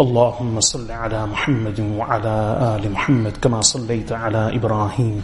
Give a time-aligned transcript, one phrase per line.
[0.00, 5.22] اللهم صل على محمد وعلى آل محمد كما صليت على إبراهيم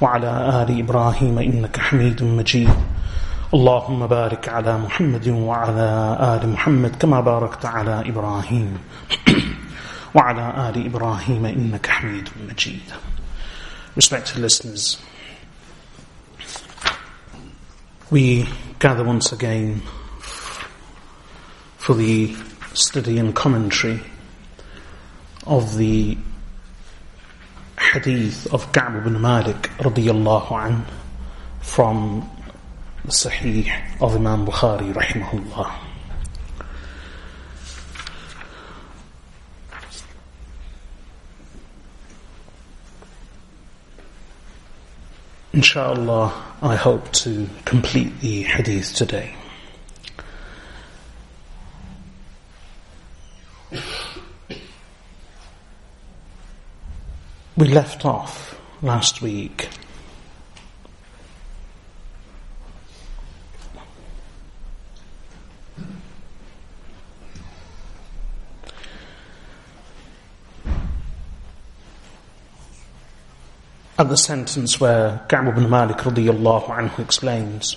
[0.00, 2.70] وعلى آل إبراهيم إنك حميد مجيد.
[3.54, 5.88] اللهم بارك على محمد وعلى
[6.20, 8.78] آل محمد كما باركت على إبراهيم.
[10.16, 12.88] وعلى آل إبراهيم إنك حميد مجيد.
[13.94, 14.96] Respected listeners,
[18.10, 19.82] we gather once again
[21.76, 22.47] for the
[22.78, 24.00] study and commentary
[25.46, 26.16] of the
[27.78, 30.84] hadith of Ka'b ibn Malik radiyallahu an
[31.60, 32.28] from
[33.04, 33.68] the Sahih
[34.00, 35.72] of Imam Bukhari rahimahullah.
[45.52, 49.37] Inshallah, I hope to complete the hadith today.
[53.70, 53.78] We
[57.66, 59.68] left off last week.
[73.98, 77.76] At the sentence where Ka'b ibn Malik radiyallahu anhu explains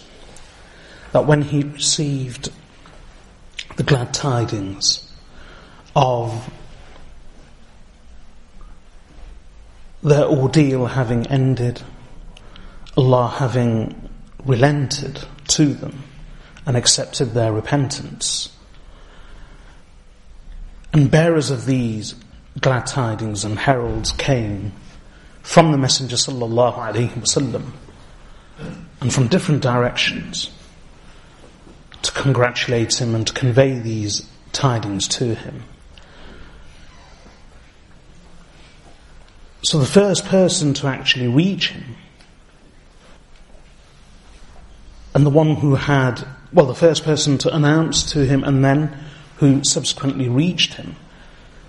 [1.12, 2.50] that when he received
[3.76, 5.11] the glad tidings
[5.96, 6.52] of
[10.04, 11.82] their ordeal having ended,
[12.98, 14.10] Allah having
[14.46, 16.04] relented to them
[16.66, 18.56] and accepted their repentance.
[20.94, 22.16] And bearers of these
[22.60, 24.74] glad tidings and heralds came
[25.42, 27.72] from the Messenger sallallahu alaihi wasallam
[29.00, 30.52] and from different directions
[32.02, 35.64] to congratulate him and to convey these tidings to him.
[39.64, 41.96] So the first person to actually reach him,
[45.14, 48.98] and the one who had, well, the first person to announce to him and then
[49.38, 50.96] who subsequently reached him,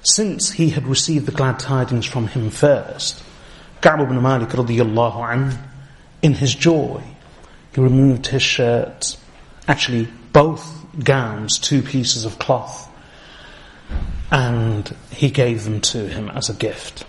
[0.03, 3.23] since he had received the glad tidings from him first,
[3.83, 5.59] Ka'b ibn Malik radiallahu an,
[6.23, 7.03] in his joy,
[7.75, 9.17] he removed his shirt,
[9.69, 12.91] actually both gowns, two pieces of cloth,
[14.31, 17.05] and he gave them to him as a gift.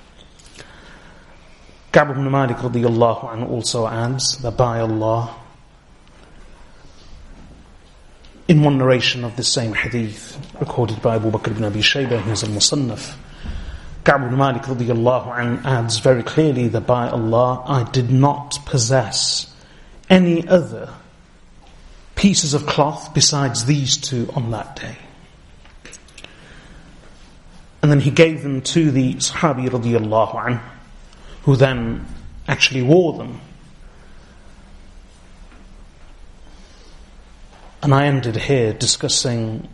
[1.93, 5.35] Ka'b ibn Malik radiallahu anhu also adds that by Allah,
[8.47, 12.23] in one narration of the same hadith recorded by Abu Bakr ibn Abi Shaybah in
[12.23, 13.15] his al-Musannaf,
[14.05, 19.53] Ka'b ibn Malik radiallahu anhu adds very clearly that by Allah, I did not possess
[20.09, 20.89] any other
[22.15, 24.97] pieces of cloth besides these two on that day.
[27.83, 30.72] And then he gave them to the Sahabi radiallahu anhu
[31.43, 32.05] who then
[32.47, 33.39] actually wore them.
[37.81, 39.67] And I ended here discussing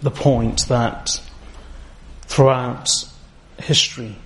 [0.00, 1.20] the point that
[2.22, 2.90] throughout
[3.58, 4.16] history,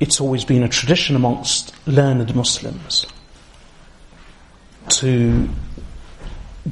[0.00, 3.06] it's always been a tradition amongst learned Muslims
[4.88, 5.48] to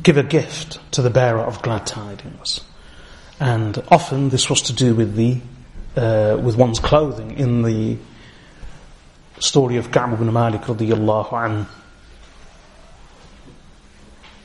[0.03, 2.61] give a gift to the bearer of glad tidings.
[3.38, 5.41] And often this was to do with the,
[5.97, 7.99] uh, with one's clothing in the
[9.41, 11.67] story of Ka'b ibn Malik radiyallahu an.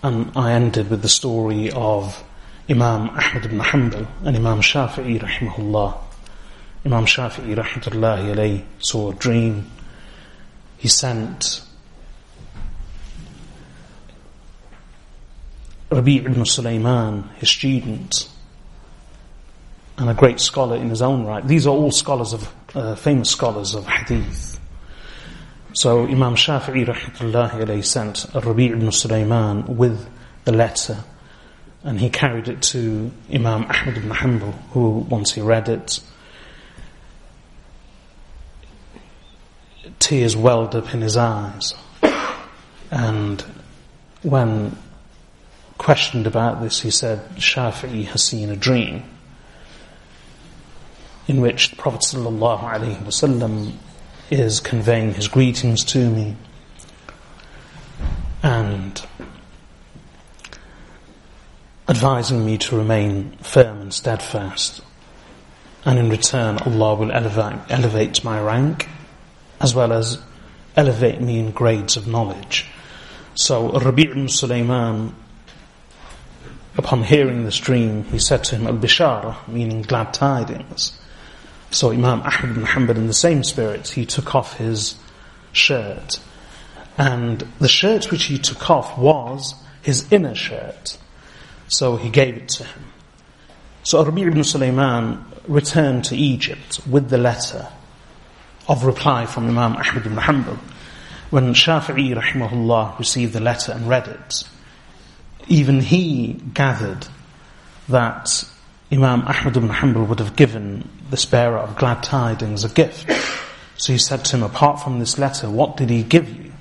[0.02, 2.24] And I ended with the story of
[2.70, 5.98] Imam Ahmad ibn Hanbal and Imam Shafi'i rahimahullah.
[6.86, 9.70] Imam Shafi'i rahmatullahi alayhi saw a dream.
[10.78, 11.62] He sent
[15.92, 18.30] Rabi' ibn Sulaiman, his student,
[19.98, 21.46] and a great scholar in his own right.
[21.46, 24.55] These are all scholars of, uh, famous scholars of hadith
[25.76, 30.08] So Imam Shafi'i rahmatullahi alayhi sent Rabi' ibn Sulaiman with
[30.46, 31.04] the letter
[31.84, 36.00] and he carried it to Imam Ahmad ibn Hanbal who once he read it
[40.00, 41.74] tears welled up in his eyes.
[42.90, 43.42] And
[44.22, 44.78] when
[45.78, 49.04] questioned about this he said Shafi'i has seen a dream
[51.28, 53.74] in which the Prophet ﷺ
[54.30, 56.36] is conveying his greetings to me
[58.42, 59.06] and
[61.88, 64.82] advising me to remain firm and steadfast.
[65.84, 68.90] And in return, Allah will elevate, elevate my rank
[69.62, 70.20] as well as
[70.76, 72.66] elevate me in grades of knowledge.
[73.36, 75.16] So Rabi' ibn Sulaiman,
[76.78, 81.00] upon hearing this dream, he said to him, Al-Bishara, meaning glad tidings.
[81.76, 84.96] So Imam Ahmad ibn Hanbal in the same spirit, he took off his
[85.52, 86.22] shirt.
[86.98, 90.98] And the shirt which he took off was his inner shirt.
[91.68, 92.84] So he gave it to him.
[93.84, 97.68] So Rabi' ibn Sulaiman returned to Egypt with the letter
[98.70, 100.58] of reply from Imam Ahmad ibn Hanbal.
[101.30, 104.44] When Shafi'i rahimahullah received the letter and read it,
[105.50, 107.06] even he gathered
[107.90, 108.46] that
[108.95, 113.11] Imam Ahmad ibn Hanbal would have given this bearer of glad tidings a gift.
[113.77, 116.53] So he said to him, apart from this letter, what did he give you?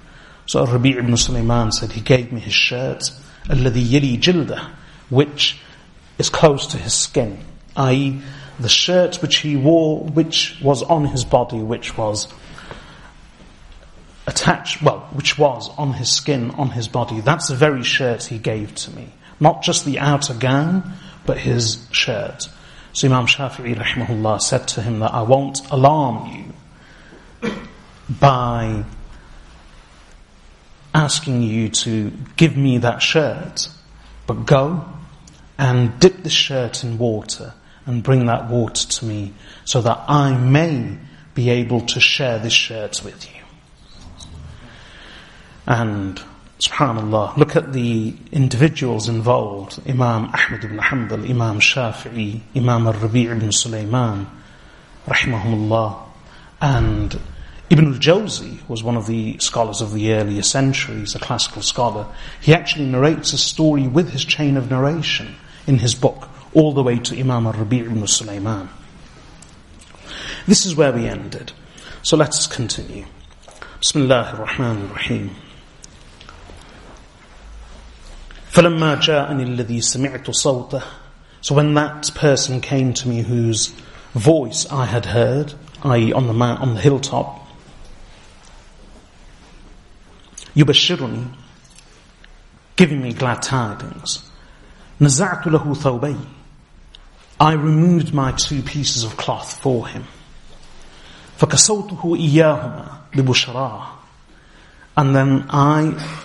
[0.46, 3.12] So Rabi' ibn Sulaiman said, he gave me his shirt,
[3.48, 4.70] الذي يلي جلده,
[5.10, 5.58] which
[6.18, 7.40] is close to his skin,
[7.76, 8.22] i.e.,
[8.60, 12.28] the shirt which he wore, which was on his body, which was
[14.28, 17.22] attached, well, which was on his skin, on his body.
[17.22, 19.10] That's the very shirt he gave to me.
[19.40, 20.94] Not just the outer gown,
[21.27, 22.49] but his shirt.
[22.93, 26.55] So Imam Shafi'i rahimahullah said to him that I won't alarm
[27.43, 27.53] you
[28.09, 28.85] by
[30.95, 33.69] asking you to give me that shirt,
[34.27, 34.85] but go
[35.59, 37.55] and dip the shirt in water
[37.87, 39.35] and bring that water to me
[39.65, 40.97] so that I may
[41.35, 43.43] be able to share this shirt with you.
[45.67, 46.23] And
[46.69, 49.81] Subhanallah, look at the individuals involved.
[49.87, 54.27] Imam Ahmad ibn Hanbal, Imam Shafi'i, Imam al-Rabi' ibn Sulaiman,
[55.07, 56.01] rahimahumullah.
[56.63, 57.21] And
[57.69, 62.07] Ibn al-Jawzi was one of the scholars of the earlier centuries, a classical scholar.
[62.41, 65.35] He actually narrates a story with his chain of narration
[65.67, 68.69] in his book, all the way to Imam al-Rabi' ibn Sulaiman.
[70.47, 71.53] This is where we ended.
[72.03, 73.07] So let's continue.
[73.81, 75.31] Bismillah ar-Rahman ar-Rahim.
[78.54, 80.84] فَلَمَّا جَاءَنِ الَّذِي سَمِعْتُ صَوْتَهُ
[81.42, 83.68] So when that person came to me whose
[84.14, 85.54] voice I had heard,
[85.84, 86.12] i.e.
[86.14, 87.48] on the mount, on the hilltop,
[90.56, 91.28] يُبَشِّرُنِي
[92.76, 94.30] Giving me glad tidings.
[95.00, 96.20] نَزَعْتُ لَهُ ثَوْبَيْ
[97.40, 100.06] I removed my two pieces of cloth for him.
[101.38, 103.86] فَكَسَوْتُهُ إِيَّاهُمَا بِبُشْرَاهُ
[104.98, 106.23] And then I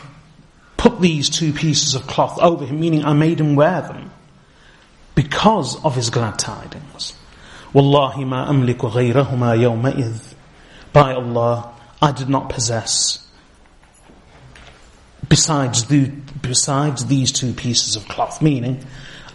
[0.80, 4.12] put these two pieces of cloth over him, meaning I made him wear them
[5.14, 7.14] because of his glad tidings.
[7.74, 10.34] Wallahi ma amliku ghayrahuma yawma'idh.
[10.94, 13.28] By Allah, I did not possess
[15.28, 16.08] besides the,
[16.42, 18.84] besides these two pieces of cloth, meaning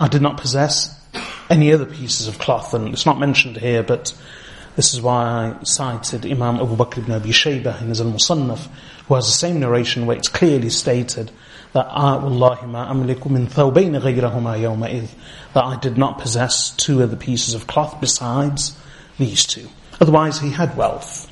[0.00, 0.98] I did not possess
[1.50, 4.14] any other pieces of cloth, and it's not mentioned here, but
[4.75, 8.69] this is why I cited Imam Abu Bakr ibn Abi Shaybah in his Al-Musannaf,
[9.07, 11.31] who has the same narration where it's clearly stated
[11.73, 15.09] that I, wallahi ma amliku min thawbayn ghayrahuma yawma'idh,
[15.53, 18.77] that I did not possess two other pieces of cloth besides
[19.17, 19.67] these two.
[19.99, 21.29] Otherwise he had wealth.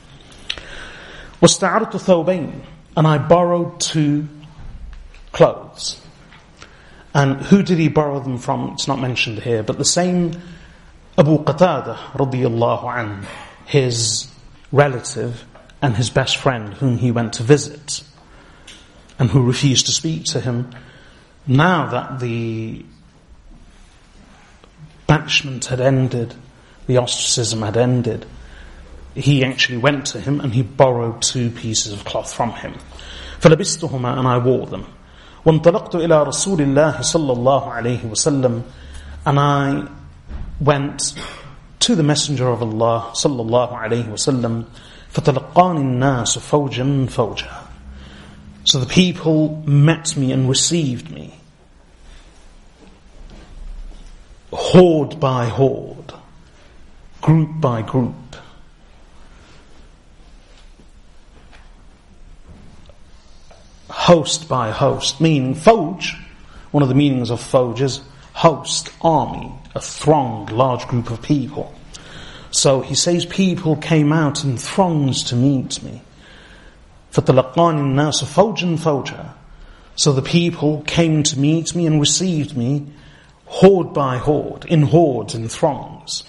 [1.42, 2.62] وَاسْتَعَرْتُ ثَوْبَيْنِ
[2.98, 4.28] And I borrowed two
[5.32, 6.02] clothes.
[7.14, 8.74] And who did he borrow them from?
[8.74, 10.34] It's not mentioned here, but the same
[11.18, 13.28] Abu Qatada radiyallahu an,
[13.66, 14.32] his
[14.72, 15.46] relative
[15.82, 18.04] and his best friend whom he went to visit
[19.20, 20.70] and who refused to speak to him,
[21.48, 22.86] now that the
[25.08, 26.36] banishment had ended,
[26.86, 28.26] the ostracism had ended,
[29.16, 32.76] he actually went to him and he borrowed two pieces of cloth from him.
[33.42, 34.86] فلبستهما and I wore them.
[35.46, 38.64] وانطلقت إلى رسول الله صلى الله عليه وسلم
[39.26, 39.88] and I
[40.62, 41.14] went
[41.80, 44.66] to the Messenger of Allah صلى الله عليه وسلم
[45.12, 47.64] فتلقاني الناس فوجا فوجا
[48.66, 51.40] So the people met me and received me.
[54.52, 56.14] Horde by horde.
[57.22, 58.28] Group by group.
[64.08, 66.16] host by host, meaning Fauj,
[66.72, 68.00] one of the meanings of Fauj is
[68.34, 71.74] host, army, a throng, large group of people.
[72.52, 76.02] So he says people came out in throngs to meet me.
[77.12, 79.30] فَتَلَقَّانِ النَّاسُ فَوْجًا فَوْجًا
[79.96, 82.86] So the people came to meet me and received me
[83.46, 86.24] horde by horde, in hordes, in throngs.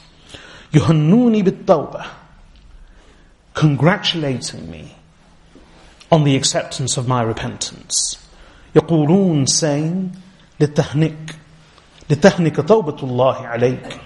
[0.72, 2.06] يُهَنُّونِ بِالتَّوْبَةِ
[3.54, 4.94] Congratulating me
[6.10, 8.16] on the acceptance of my repentance.
[8.74, 10.16] يقولون saying
[10.60, 11.34] للتهنك
[12.10, 14.00] لتهنك توبة الله عليك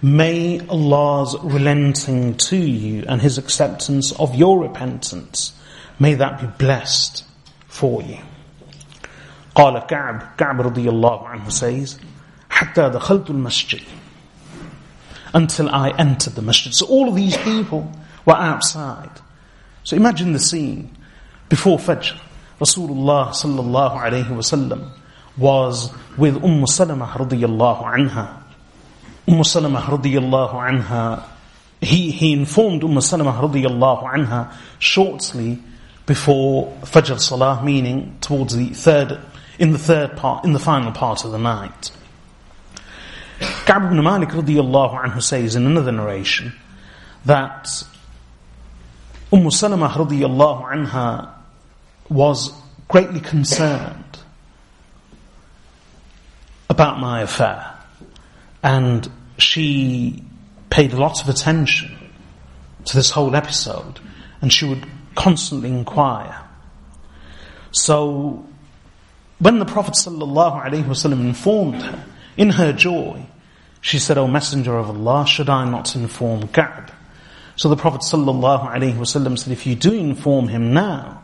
[0.00, 5.52] May Allah's relenting to you and His acceptance of your repentance,
[5.98, 7.24] may that be blessed
[7.66, 8.18] for you.
[9.56, 11.98] قال كعب كعب رضي الله عنه says
[12.48, 13.82] حتى دخلت المسجد
[15.34, 16.72] until I entered the masjid.
[16.72, 17.90] So all of these people
[18.24, 19.10] were outside.
[19.82, 20.96] So imagine the scene
[21.48, 22.18] before Fajr.
[22.60, 24.90] Rasulullah sallallahu alayhi wasallam
[25.37, 28.43] was with Umm Salamah radiyallahu anha.
[29.27, 31.23] Umm Salamah radiyallahu anha,
[31.81, 35.59] he, he informed Umm Salamah radiyallahu anha shortly
[36.05, 39.19] before Fajr Salah, meaning towards the third,
[39.57, 41.91] in the third part, in the final part of the night.
[43.39, 46.53] Ka'b ibn Malik radiyallahu anhu says in another narration
[47.25, 47.83] that
[49.31, 51.29] Umm Salamah radiyallahu anha
[52.09, 52.51] was
[52.87, 54.02] greatly concerned
[56.69, 57.73] about my affair.
[58.61, 60.23] And she
[60.69, 61.97] paid a lot of attention
[62.85, 63.99] to this whole episode
[64.41, 66.39] and she would constantly inquire.
[67.71, 68.45] So,
[69.39, 72.05] when the Prophet ﷺ informed her,
[72.37, 73.25] in her joy,
[73.81, 76.91] she said, O Messenger of Allah, should I not inform Ka'b?
[77.55, 81.21] So the Prophet ﷺ said, if you do inform him now,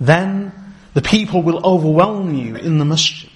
[0.00, 0.52] then
[0.94, 3.28] the people will overwhelm you in the masjid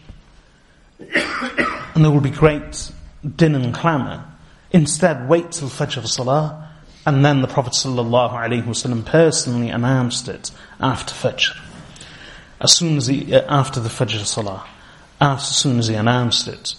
[1.96, 2.92] and there will be great
[3.36, 4.22] din and clamour.
[4.70, 6.70] Instead, wait till Fajr Salah,
[7.06, 11.56] and then the Prophet ﷺ personally announced it after Fajr.
[12.60, 14.66] As soon as he, uh, after the Fajr Salah,
[15.22, 16.74] as soon as he announced it,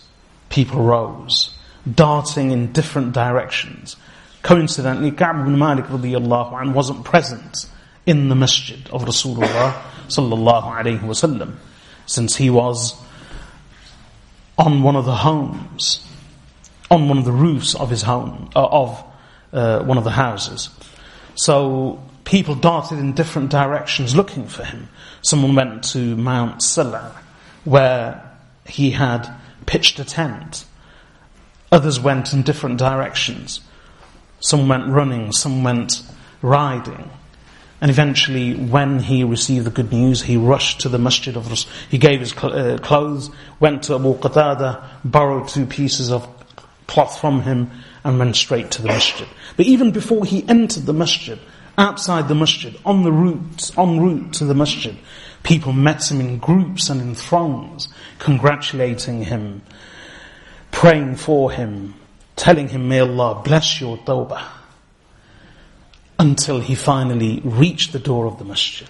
[0.50, 1.50] people rose,
[1.92, 3.96] darting in different directions.
[4.44, 7.66] Coincidentally, Ka'b ibn Malik radiallahu anh wasn't present
[8.06, 11.56] in the masjid of Rasulullah sallallahu wasallam,
[12.06, 12.94] since he was
[14.58, 16.06] on one of the homes,
[16.90, 19.04] on one of the roofs of his home, uh, of
[19.54, 20.70] uh, one of the houses.
[21.36, 24.90] So people darted in different directions looking for him.
[25.22, 27.16] Someone went to Mount Silla,
[27.64, 28.30] where
[28.66, 29.30] he had
[29.66, 30.66] pitched a tent.
[31.72, 33.62] Others went in different directions.
[34.40, 36.02] Some went running, some went
[36.42, 37.10] riding.
[37.80, 41.72] And eventually, when he received the good news, he rushed to the masjid of Rasul.
[41.90, 43.30] He gave his cl- uh, clothes,
[43.60, 46.28] went to Abu Qatada, borrowed two pieces of
[46.88, 47.70] cloth from him,
[48.04, 49.28] and went straight to the masjid.
[49.58, 51.38] But even before he entered the masjid,
[51.78, 54.98] outside the masjid, on the route, en route to the masjid,
[55.44, 59.62] people met him in groups and in throngs, congratulating him,
[60.72, 61.94] praying for him,
[62.36, 64.44] telling him, may Allah bless your tawbah
[66.19, 68.89] until he finally reached the door of the masjid.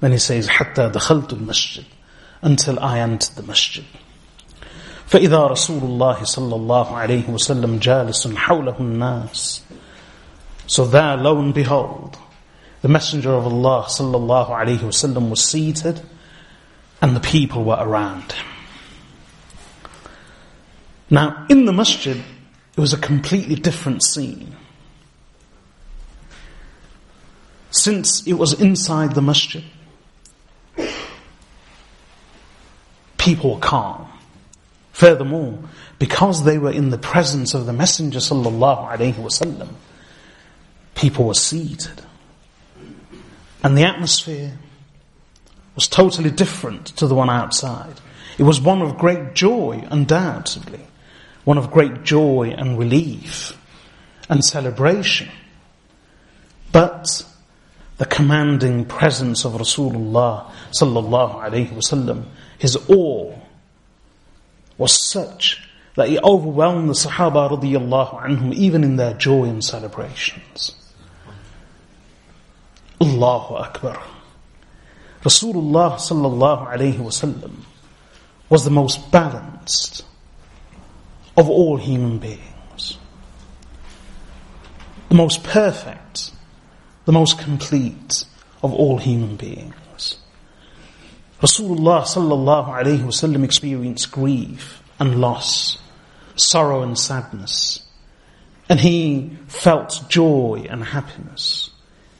[0.00, 1.84] Then he says, حتى دخلت المسجد
[2.42, 3.84] until I entered the masjid.
[5.06, 9.60] فإذا رسول الله صلى الله عليه وسلم جالس حوله الناس
[10.66, 12.16] So there, lo and behold,
[12.80, 16.00] the Messenger of Allah صلى الله عليه وسلم was seated
[17.02, 18.46] and the people were around him.
[21.10, 24.55] Now, in the masjid, it was a completely different scene.
[27.77, 29.63] Since it was inside the masjid,
[33.17, 34.07] people were calm.
[34.91, 35.59] Furthermore,
[35.99, 39.69] because they were in the presence of the Messenger sallallahu alaihi wasallam,
[40.95, 42.01] people were seated.
[43.63, 44.57] And the atmosphere
[45.75, 48.01] was totally different to the one outside.
[48.37, 50.81] It was one of great joy, undoubtedly.
[51.43, 53.57] One of great joy and relief
[54.29, 55.29] and celebration.
[56.71, 57.23] But
[57.97, 62.25] the commanding presence of Rasulullah sallallahu alaihi wasallam,
[62.59, 63.33] his awe
[64.77, 70.75] was such that he overwhelmed the Sahaba radiyallahu anhum even in their joy and celebrations.
[73.01, 73.99] Allahu Akbar.
[75.21, 77.63] Rasulullah sallallahu alaihi wasallam
[78.49, 80.05] was the most balanced
[81.35, 82.97] of all human beings.
[85.09, 86.31] The most perfect
[87.07, 88.25] the most complete
[88.61, 90.17] of all human beings.
[91.41, 95.77] Rasulullah sallallahu alayhi wasallam experienced grief and loss,
[96.35, 97.87] sorrow and sadness,
[98.67, 101.69] and he felt joy and happiness.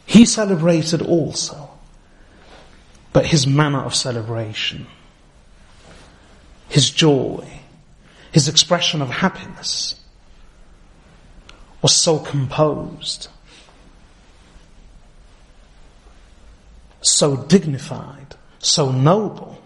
[0.05, 1.69] He celebrated also,
[3.11, 4.87] but his manner of celebration,
[6.69, 7.45] his joy,
[8.31, 9.95] his expression of happiness
[11.81, 13.27] was so composed,
[17.01, 19.61] so dignified, so noble,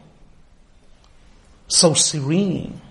[1.68, 2.82] so serene.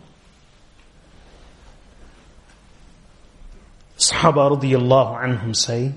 [3.98, 5.92] Sahaba radiallahu anhum say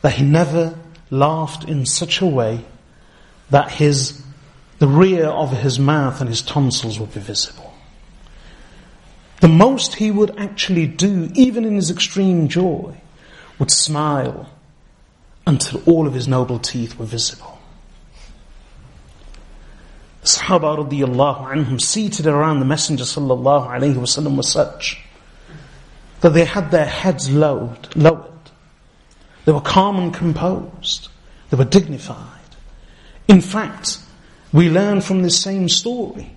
[0.00, 0.78] that he never
[1.10, 2.64] laughed in such a way
[3.50, 4.22] that his,
[4.78, 7.74] the rear of his mouth and his tonsils would be visible.
[9.40, 12.94] The most he would actually do, even in his extreme joy,
[13.58, 14.48] would smile
[15.47, 17.59] until all of his noble teeth were visible.
[20.23, 24.99] Sahaba radiallahu anhum seated around the Messenger sallallahu alayhi wasallam were such
[26.21, 28.31] that they had their heads lowered, lowered.
[29.45, 31.09] They were calm and composed.
[31.51, 32.17] They were dignified.
[33.27, 33.99] In fact,
[34.51, 36.35] we learn from this same story.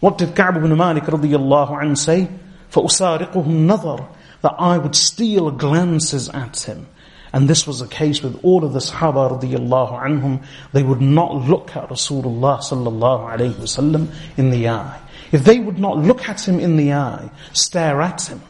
[0.00, 2.28] What did Ka'b ibn Malik radiallahu anhu say?
[2.70, 4.08] فَأُسَارِقُهُ النَّظَرِ
[4.42, 6.86] That I would steal glances at him.
[7.33, 10.43] and this was the case with all of the Sahaba radiallahu anhum.
[10.73, 14.99] They would not look at Rasulullah sallallahu alayhi wasallam in the eye.
[15.31, 18.41] If they would not look at him in the eye, stare at him,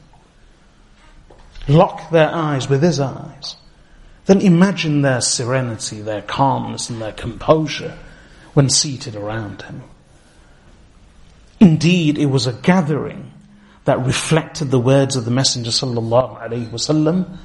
[1.67, 3.55] lock their eyes with his eyes,
[4.25, 7.97] then imagine their serenity, their calmness and their composure
[8.53, 9.83] when seated around him.
[11.59, 13.31] Indeed, it was a gathering
[13.85, 17.37] that reflected the words of the Messenger sallallahu alaihi wasallam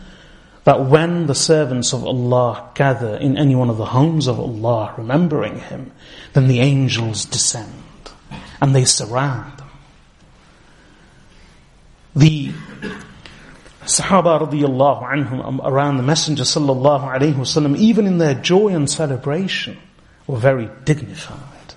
[0.66, 4.92] that when the servants of Allah gather in any one of the homes of Allah
[4.98, 5.92] remembering Him,
[6.32, 7.72] then the angels descend
[8.60, 9.68] and they surround them.
[12.16, 12.48] The
[13.82, 19.78] Sahaba radiallahu anhum around the Messenger sallallahu alayhi wasallam, even in their joy and celebration,
[20.26, 21.74] were very dignified.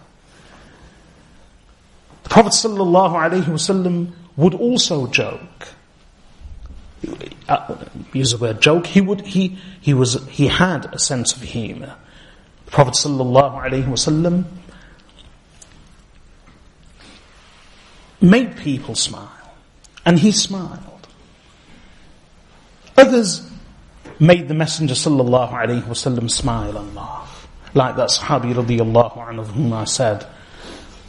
[2.23, 5.67] The Prophet sallallahu alayhi wasallam would also joke
[7.47, 7.75] uh,
[8.13, 11.95] use the word joke, he would, he, he was, he had a sense of humor.
[12.65, 14.45] The Prophet sallallahu alaihi wasallam
[18.21, 19.29] made people smile,
[20.05, 21.07] and he smiled.
[22.97, 23.49] Others
[24.19, 29.73] made the Messenger sallallahu alaihi wasallam smile and laugh, like that Sahabi radiallahu anhu whom
[29.73, 30.27] I said.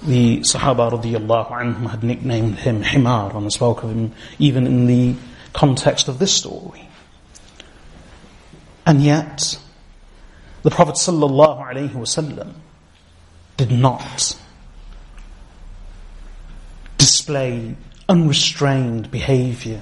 [0.02, 5.14] The Sahaba radiallahu anhum had nicknamed him Himar and spoke of him even in the
[5.52, 6.88] context of this story.
[8.86, 9.58] And yet,
[10.62, 12.54] the Prophet ﷺ
[13.56, 14.36] did not
[16.98, 17.76] display
[18.08, 19.80] unrestrained behavior.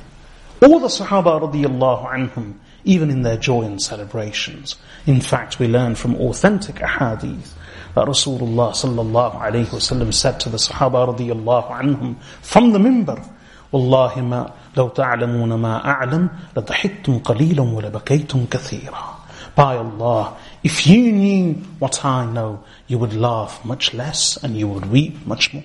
[0.63, 4.77] All the Sahaba radiallahu anhum, even in their joy and celebrations.
[5.07, 7.55] In fact, we learn from authentic ahadith
[7.95, 13.25] that Rasulullah sallallahu alayhi wasallam said to the Sahaba radiallahu anhum from the mimbar,
[13.74, 19.14] والله ما لو تعلمون ما أعلم لضحكتم قليلا ولبكيتم كثيرا
[19.56, 24.68] By Allah, if you knew what I know, you would laugh much less and you
[24.68, 25.64] would weep much more.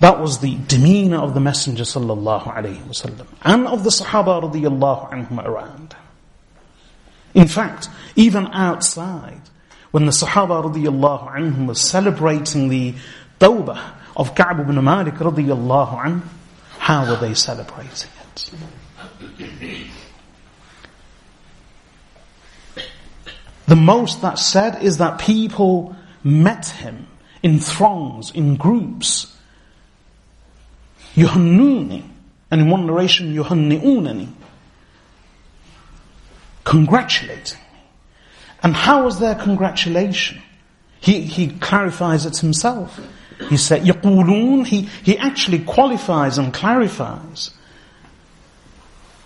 [0.00, 5.12] That was the demeanor of the Messenger sallallahu alayhi wasallam and of the Sahaba radiyallahu
[5.12, 5.94] anhum around.
[7.34, 9.42] In fact, even outside,
[9.92, 12.94] when the Sahaba radiyallahu anhum was celebrating the
[13.38, 16.21] tawbah of Ka'b ibn Malik radiyallahu anhu,
[16.77, 18.51] how were they celebrating it?
[23.65, 27.07] The most that said is that people met him
[27.41, 29.35] in throngs, in groups.
[31.15, 32.03] Yuhannuni,
[32.51, 34.29] and in one narration, yuhanni'unani.
[36.63, 37.79] Congratulating me.
[38.63, 40.41] And how was their congratulation?
[40.99, 42.99] He, he clarifies it himself.
[43.48, 47.50] He said, يقولون, he, he actually qualifies and clarifies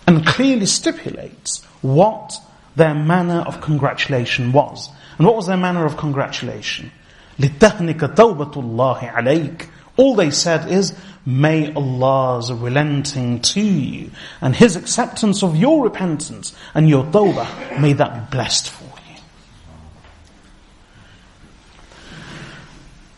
[0.05, 2.39] and clearly stipulates what
[2.75, 4.89] their manner of congratulation was.
[5.17, 6.91] And what was their manner of congratulation?
[7.39, 10.93] لِتَهْنِكَ تَوْبَةُ اللَّهِ عَلَيْكَ All they said is,
[11.25, 17.93] may Allah's relenting to you and His acceptance of your repentance and your tawbah, may
[17.93, 18.86] that be blessed for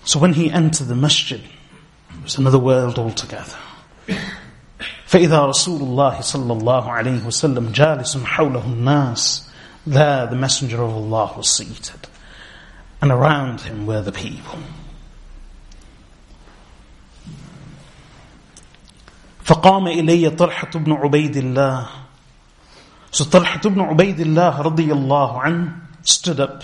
[0.10, 3.58] So when he entered the masjid, it was another world altogether.
[5.08, 9.50] فإذا رسول الله صلى الله عليه وسلم جالس حوله الناس
[9.88, 12.08] There the messenger of Allah was seated.
[13.02, 14.60] and around him were the people.
[19.46, 21.88] فقام إلي طلحة بن عبيد الله
[23.12, 25.72] So طلحة بن عبيد الله رضي الله عنه
[26.04, 26.64] stood up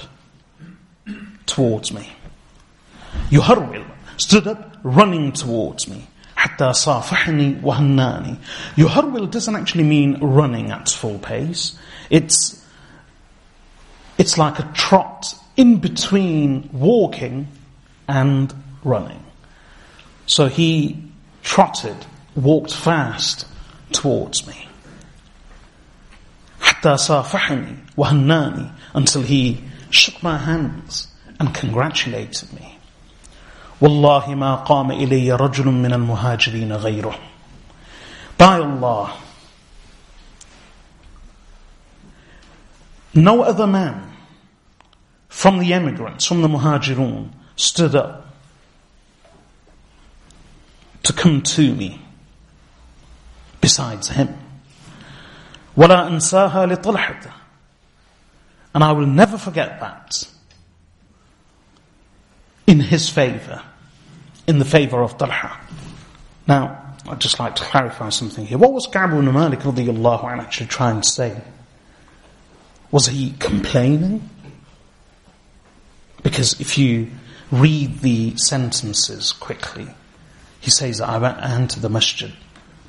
[1.46, 2.10] towards me.
[3.32, 3.86] يهرول
[4.18, 6.08] stood up running towards me.
[6.36, 8.38] حتى صافحني وهناني.
[8.78, 11.78] يهرول doesn't actually mean running at full pace.
[12.10, 12.66] It's,
[14.18, 17.48] it's like a trot in between walking
[18.08, 19.24] and running.
[20.26, 21.04] So he
[21.44, 21.98] trotted,
[22.36, 23.46] walked fast
[23.92, 24.68] towards me.
[26.62, 31.08] حتى صافحني وهناني until he shook my hands
[31.40, 32.75] and congratulated me.
[33.82, 37.20] والله ما قام إلي رجل من المهاجرين غيره.
[38.38, 39.18] By Allah,
[43.14, 44.14] no other man
[45.30, 48.28] from the emigrants, from the muhajirun, stood up
[51.04, 52.02] to come to me
[53.60, 54.38] besides him.
[55.78, 57.32] ولا أنساها لطلحة
[58.74, 60.28] and I will never forget that
[62.67, 63.63] in his favor,
[64.47, 65.59] in the favor of Talha.
[66.47, 68.59] Now, I'd just like to clarify something here.
[68.59, 71.41] What was Ka'b ibn Malik anhu actually trying to say?
[72.91, 74.29] Was he complaining?
[76.23, 77.11] Because if you
[77.53, 79.87] read the sentences quickly,
[80.61, 82.33] he says that I went into the masjid.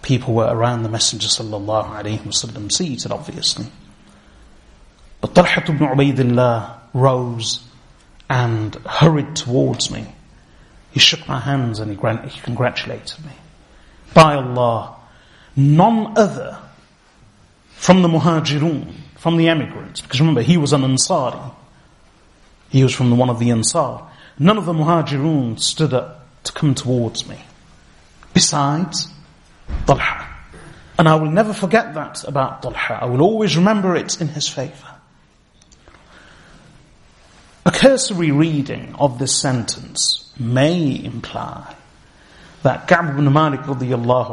[0.02, 3.68] People were around the Messenger sallallahu alayhi wasallam seated, obviously.
[5.22, 7.67] But Talha ibn Ubaidillah rose
[8.30, 10.06] and hurried towards me.
[10.92, 13.32] He shook my hands and he, he congratulated me.
[14.14, 14.96] By Allah,
[15.56, 16.60] none other
[17.70, 21.54] from the muhajirun, from the emigrants, because remember he was an Ansari.
[22.70, 24.02] He was from the, one of the Ansar.
[24.40, 27.38] None of the muhajirun stood up to come towards me.
[28.34, 29.08] Besides,
[29.86, 30.28] Talha.
[31.00, 33.00] And I will never forget that about Talha.
[33.02, 34.97] I will always remember it in his favor.
[37.68, 41.76] A cursory reading of this sentence may imply
[42.64, 43.60] that Ka'b ibn Malik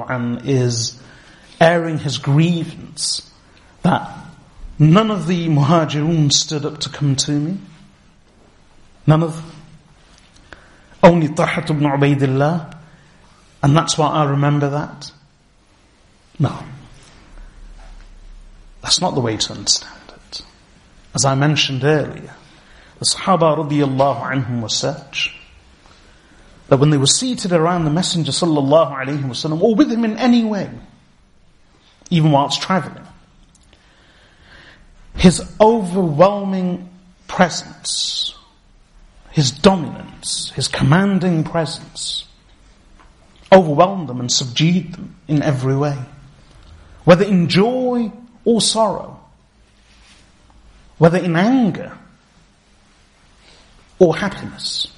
[0.08, 0.96] an is
[1.60, 3.28] airing his grievance
[3.82, 4.08] that
[4.78, 7.58] none of the muhajirun stood up to come to me.
[9.04, 9.42] None of.
[11.02, 12.72] Only Talhat ibn Ubaidillah.
[13.64, 15.10] And that's why I remember that.
[16.38, 16.56] No.
[18.80, 20.42] That's not the way to understand it.
[21.16, 22.32] As I mentioned earlier,
[23.04, 25.36] the Sahaba radiallahu anhum were such
[26.68, 30.16] that when they were seated around the Messenger sallallahu alayhi wasallam or with him in
[30.16, 30.70] any way,
[32.08, 33.06] even whilst traveling,
[35.16, 36.88] his overwhelming
[37.26, 38.34] presence,
[39.32, 42.26] his dominance, his commanding presence,
[43.52, 45.98] overwhelmed them and subdued them in every way.
[47.04, 48.10] Whether in joy
[48.46, 49.20] or sorrow,
[50.96, 51.98] whether in anger
[53.98, 54.88] or happiness.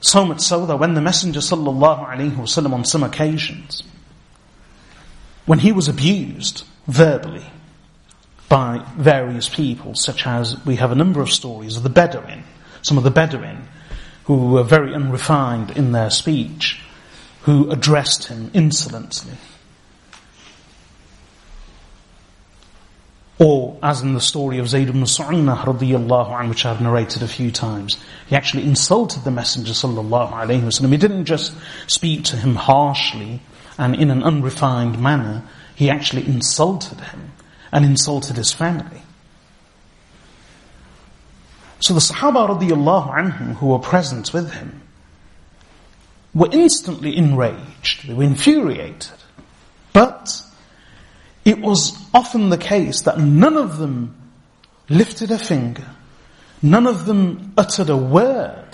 [0.00, 3.82] So much so that when the Messenger wasallam on some occasions,
[5.46, 7.46] when he was abused verbally
[8.48, 12.44] by various people, such as we have a number of stories of the Bedouin,
[12.82, 13.68] some of the Bedouin
[14.24, 16.80] who were very unrefined in their speech,
[17.42, 19.36] who addressed him insolently
[23.40, 27.26] Or, as in the story of Zayd ibn Su'unah radiyallahu anhu, which I've narrated a
[27.26, 30.90] few times, he actually insulted the Messenger sallallahu alayhi wasallam.
[30.92, 31.54] He didn't just
[31.86, 33.40] speak to him harshly
[33.78, 35.42] and in an unrefined manner,
[35.74, 37.32] he actually insulted him
[37.72, 39.00] and insulted his family.
[41.78, 44.82] So the Sahaba radiyallahu anhum who were present with him
[46.34, 49.16] were instantly enraged, they were infuriated.
[49.94, 50.42] But
[51.44, 54.16] it was often the case that none of them
[54.88, 55.86] lifted a finger,
[56.62, 58.66] none of them uttered a word.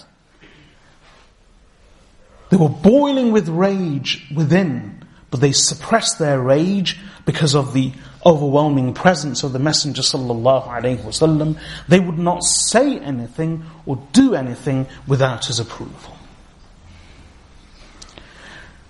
[2.49, 7.93] They were boiling with rage within, but they suppressed their rage because of the
[8.25, 11.59] overwhelming presence of the Messenger sallallahu alaihi wasallam.
[11.89, 16.17] They would not say anything or do anything without his approval.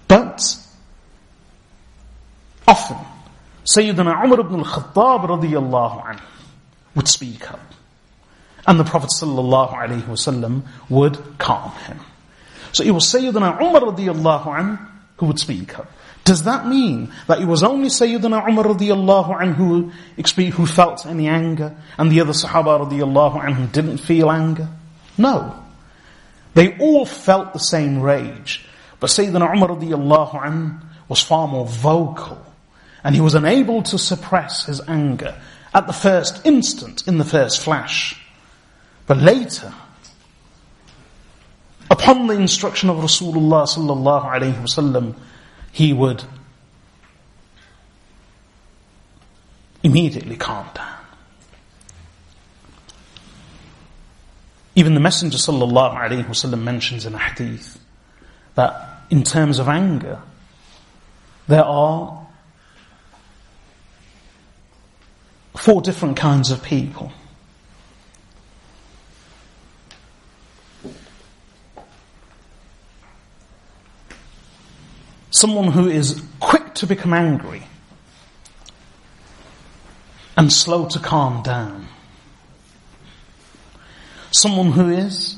[0.08, 0.42] But
[2.68, 2.98] often
[3.66, 6.20] Sayyidina Umar ibn al-Khattab radiyallahu
[6.94, 7.60] would speak up.
[8.66, 12.00] And the Prophet sallallahu alayhi wasallam would calm him.
[12.72, 15.90] So it was Sayyidina Umar radiyallahu anhu who would speak up.
[16.24, 21.76] Does that mean that it was only Sayyidina Umar radiallahu anhu who felt any anger
[21.96, 24.68] and the other Sahaba radiallahu anhu didn't feel anger?
[25.16, 25.54] No.
[26.54, 28.66] They all felt the same rage.
[28.98, 32.44] But Sayyidina Umar radiallahu anhu was far more vocal
[33.06, 35.40] and he was unable to suppress his anger
[35.72, 38.20] at the first instant, in the first flash.
[39.06, 39.72] But later,
[41.88, 45.14] upon the instruction of Rasulullah sallallahu alayhi wasallam,
[45.70, 46.24] he would
[49.84, 50.98] immediately calm down.
[54.74, 57.78] Even the Messenger sallallahu alaihi wasallam mentions in a hadith
[58.56, 60.20] that in terms of anger,
[61.46, 62.25] there are
[65.56, 67.12] four different kinds of people.
[75.30, 77.62] Someone who is quick to become angry
[80.36, 81.88] and slow to calm down.
[84.30, 85.36] Someone who is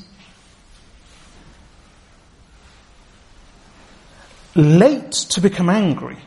[4.55, 6.17] late to become angry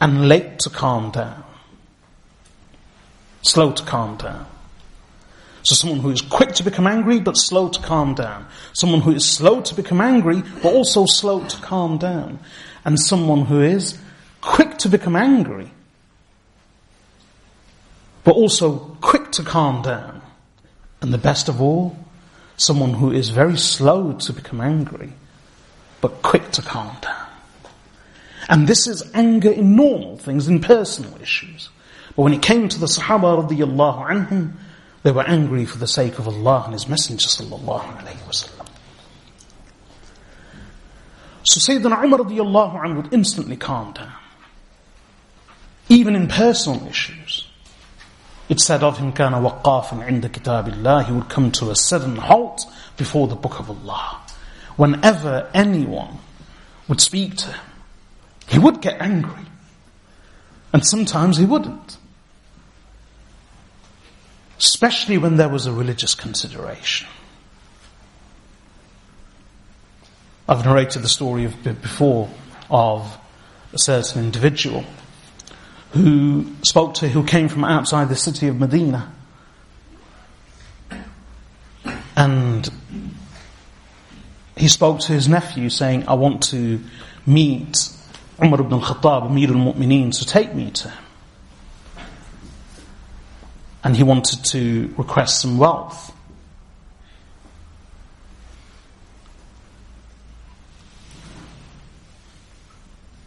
[0.00, 1.45] and late to calm down.
[3.46, 4.44] Slow to calm down.
[5.62, 8.48] So someone who is quick to become angry but slow to calm down.
[8.72, 12.40] Someone who is slow to become angry but also slow to calm down.
[12.84, 13.96] And someone who is
[14.40, 15.70] quick to become angry
[18.24, 20.22] but also quick to calm down.
[21.00, 21.96] And the best of all,
[22.56, 25.12] someone who is very slow to become angry
[26.00, 27.28] but quick to calm down.
[28.48, 31.68] And this is anger in normal things, in personal issues.
[32.15, 34.53] But when it came to the Sahaba radiallahu anhum,
[35.03, 38.67] they were angry for the sake of Allah and His Messenger sallallahu alayhi wasallam.
[41.43, 44.13] So Sayyidina Umar radiallahu anhu would instantly calm down.
[45.89, 47.47] Even in personal issues.
[48.47, 51.05] It said of him, كان وقافا عند كتاب الله.
[51.05, 52.65] He would come to a sudden halt
[52.97, 54.19] before the book of Allah.
[54.75, 56.17] Whenever anyone
[56.87, 57.65] would speak to him,
[58.47, 59.45] he would get angry.
[60.73, 61.97] And sometimes he wouldn't
[64.58, 67.08] especially when there was a religious consideration.
[70.48, 72.28] I've narrated the story of, before
[72.70, 73.18] of
[73.72, 74.84] a certain individual
[75.90, 79.12] who spoke to, who came from outside the city of Medina.
[82.16, 82.68] And
[84.56, 86.80] he spoke to his nephew saying, I want to
[87.26, 87.90] meet
[88.42, 91.05] Umar ibn al-Khattab, Amir al-Mu'mineen, so take me to him
[93.86, 96.12] and he wanted to request some wealth.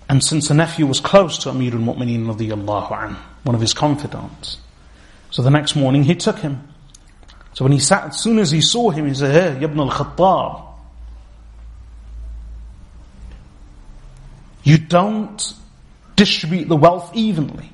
[0.10, 4.58] And since the nephew was close to Amir al-Mu'mineen radiyallahu an, one of his confidants,
[5.32, 6.68] so the next morning he took him.
[7.54, 10.74] So when he sat, as soon as he saw him, he said, Hey, Ibn al-Khattab,
[14.64, 15.54] you don't
[16.18, 17.72] distribute the wealth evenly.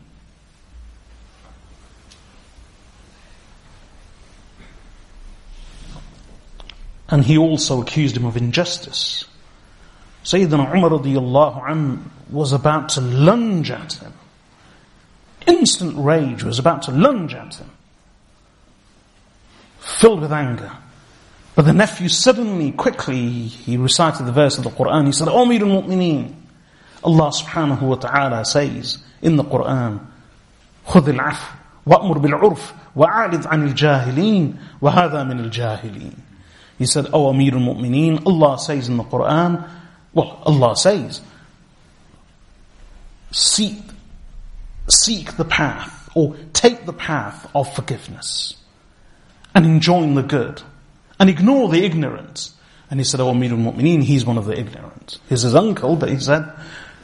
[7.08, 9.24] And he also accused him of injustice.
[10.24, 14.12] Sayyidina Umar radiallahu an was about to lunge at him.
[15.46, 17.70] Instant rage was about to lunge at him.
[19.80, 20.70] Filled with anger.
[21.56, 25.06] But the nephew suddenly, quickly, he recited the verse of the Quran.
[25.06, 26.34] He said, Amir al-Mu'mineen.
[27.02, 30.06] Allah subhanahu wa ta'ala says in the Quran,
[30.86, 36.12] خذ العفو وأمر بالعرف وأعرض عن الجاهلين وهذا من الجاهلين
[36.77, 39.69] he said, Oh Amir al-Mu'mineen, Allah says in the Quran,
[40.13, 41.21] well, Allah says,
[43.31, 43.77] seek,
[44.89, 48.55] seek the path, or take the path of forgiveness,
[49.53, 50.61] and enjoin the good,
[51.19, 52.51] and ignore the ignorant.
[52.89, 55.19] And he said, Oh Amir al-Mu'mineen, he's one of the ignorant.
[55.29, 56.51] He's his uncle, but he said,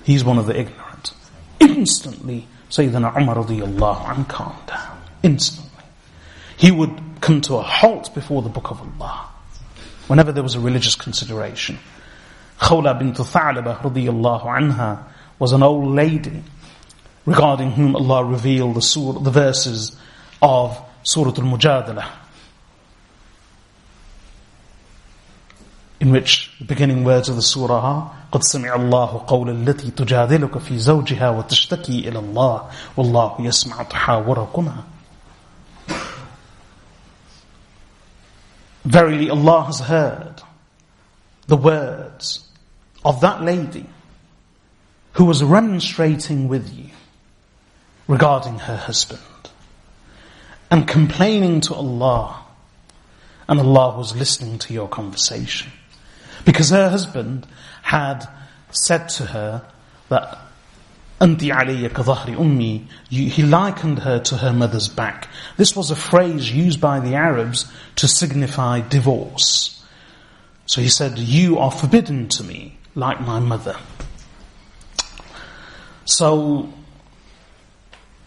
[0.03, 1.13] he's one of the ignorant.
[1.59, 5.01] Instantly, Sayyidina Umar radiallahu anh calmed down.
[5.23, 5.83] Instantly.
[6.57, 9.30] He would come to a halt before the book of Allah
[10.10, 11.78] whenever there was a religious consideration.
[12.60, 15.04] Khawla bint Tha'laba radiyallahu anha
[15.38, 16.42] was an old lady
[17.26, 19.98] regarding whom Allah revealed the, surah, the verses
[20.40, 22.08] of Surah Al-Mujadalah
[26.00, 30.58] in which the beginning words of the surah are قد سمع الله قول التي تجادلك
[30.58, 32.62] في زوجها وتشتكي إلى الله
[32.96, 34.76] والله يسمع تحاوركما
[38.83, 40.41] Verily Allah has heard
[41.47, 42.47] the words
[43.03, 43.85] of that lady
[45.13, 46.89] who was remonstrating with you
[48.07, 49.21] regarding her husband
[50.69, 52.43] and complaining to Allah
[53.47, 55.71] and Allah was listening to your conversation.
[56.45, 57.45] Because her husband
[57.81, 58.25] had
[58.71, 59.65] said to her
[60.09, 60.39] that
[61.21, 62.87] Anti alayya kadhahri ummi.
[63.09, 65.27] He likened her to her mother's back.
[65.55, 69.85] This was a phrase used by the Arabs to signify divorce.
[70.65, 73.77] So he said, you are forbidden to me like my mother.
[76.05, 76.73] So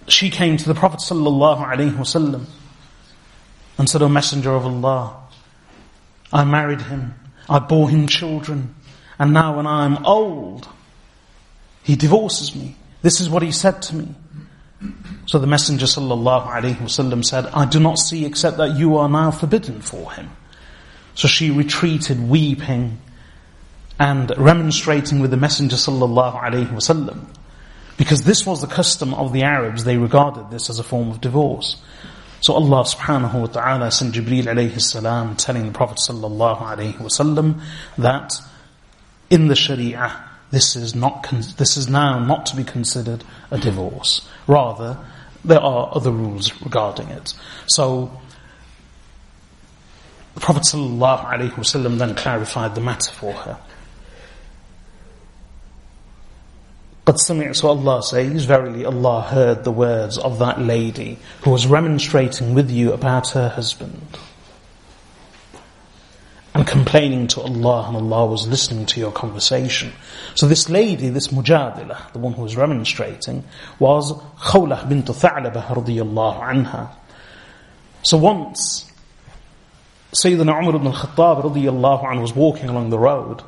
[0.06, 2.46] she came to the Prophet and
[3.88, 5.16] said, O Messenger of Allah,
[6.32, 7.14] I married him,
[7.48, 8.76] I bore him children,
[9.18, 10.68] and now when I am old,
[11.82, 12.76] he divorces me.
[13.04, 14.14] This is what he said to me.
[15.26, 19.82] So the Messenger wasallam said, I do not see except that you are now forbidden
[19.82, 20.30] for him.
[21.14, 22.98] So she retreated weeping
[24.00, 27.26] and remonstrating with the Messenger wasallam.
[27.98, 31.20] Because this was the custom of the Arabs, they regarded this as a form of
[31.20, 31.76] divorce.
[32.40, 37.60] So Allah subhanahu wa ta'ala sent Jibreel alayhi salam telling the Prophet sallallahu alayhi wasallam
[37.98, 38.32] that
[39.28, 41.26] in the Sharia this is not.
[41.58, 44.24] this is now not to be considered a divorce.
[44.46, 44.96] Rather,
[45.44, 47.34] there are other rules regarding it.
[47.66, 48.20] So,
[50.34, 53.58] the Prophet ﷺ then clarified the matter for her.
[57.04, 62.54] But so Allah says, Verily Allah heard the words of that lady who was remonstrating
[62.54, 64.06] with you about her husband
[66.54, 69.92] and complaining to Allah and Allah was listening to your conversation.
[70.36, 73.44] So this lady, this mujadila, the one who was remonstrating,
[73.80, 76.94] was Khawlah bint Tha'labah radiyallahu anha.
[78.02, 78.90] So once,
[80.12, 83.42] Sayyidina Umar ibn al-Khattab radiyallahu anhu was walking along the road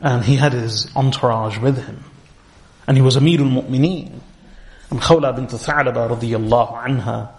[0.00, 2.02] and he had his entourage with him
[2.88, 4.18] and he was Amir al-Mu'mineen
[4.90, 7.30] and Khawlah bint Tha'labah radiyallahu anha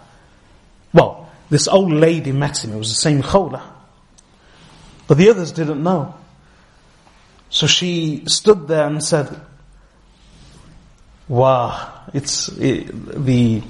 [0.92, 3.62] well, this old lady met him, it was the same Khawlah
[5.10, 6.14] but the others didn't know.
[7.48, 9.40] So she stood there and said,
[11.26, 12.92] Wow, it's it,
[13.26, 13.60] the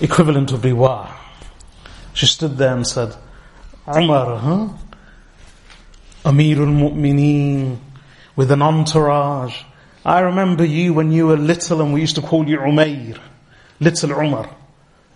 [0.00, 1.14] equivalent of the wow.
[2.14, 3.14] She stood there and said,
[3.86, 4.68] Umar, huh?
[6.24, 7.76] Amirul Mu'mineen,
[8.34, 9.60] with an entourage.
[10.06, 13.20] I remember you when you were little and we used to call you Umair,
[13.78, 14.48] little Umar.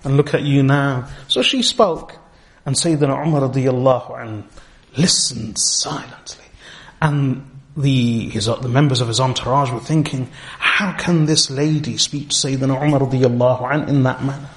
[0.05, 1.09] And look at you now.
[1.29, 2.15] So she spoke.
[2.67, 4.45] And Sayyidina Umar radiallahu anhu
[4.97, 6.45] listened silently.
[7.01, 12.31] And the, his, the members of his entourage were thinking, how can this lady speak
[12.31, 14.51] to Sayyidina Umar an in that manner?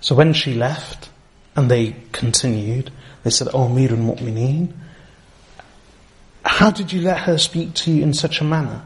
[0.00, 1.10] So when she left,
[1.54, 2.90] and they continued,
[3.24, 4.72] they said, Oh Mir al-Mu'mineen,
[6.44, 8.84] how did you let her speak to you in such a manner?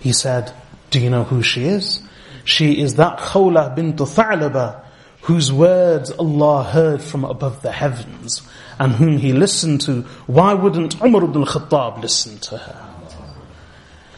[0.00, 0.52] He said,
[0.94, 2.02] do you know who she is?
[2.44, 4.82] She is that Khawla bint Tha'laba,
[5.22, 8.42] whose words Allah heard from above the heavens
[8.78, 12.94] and whom he listened to, why wouldn't Umar ibn al-Khattab listen to her?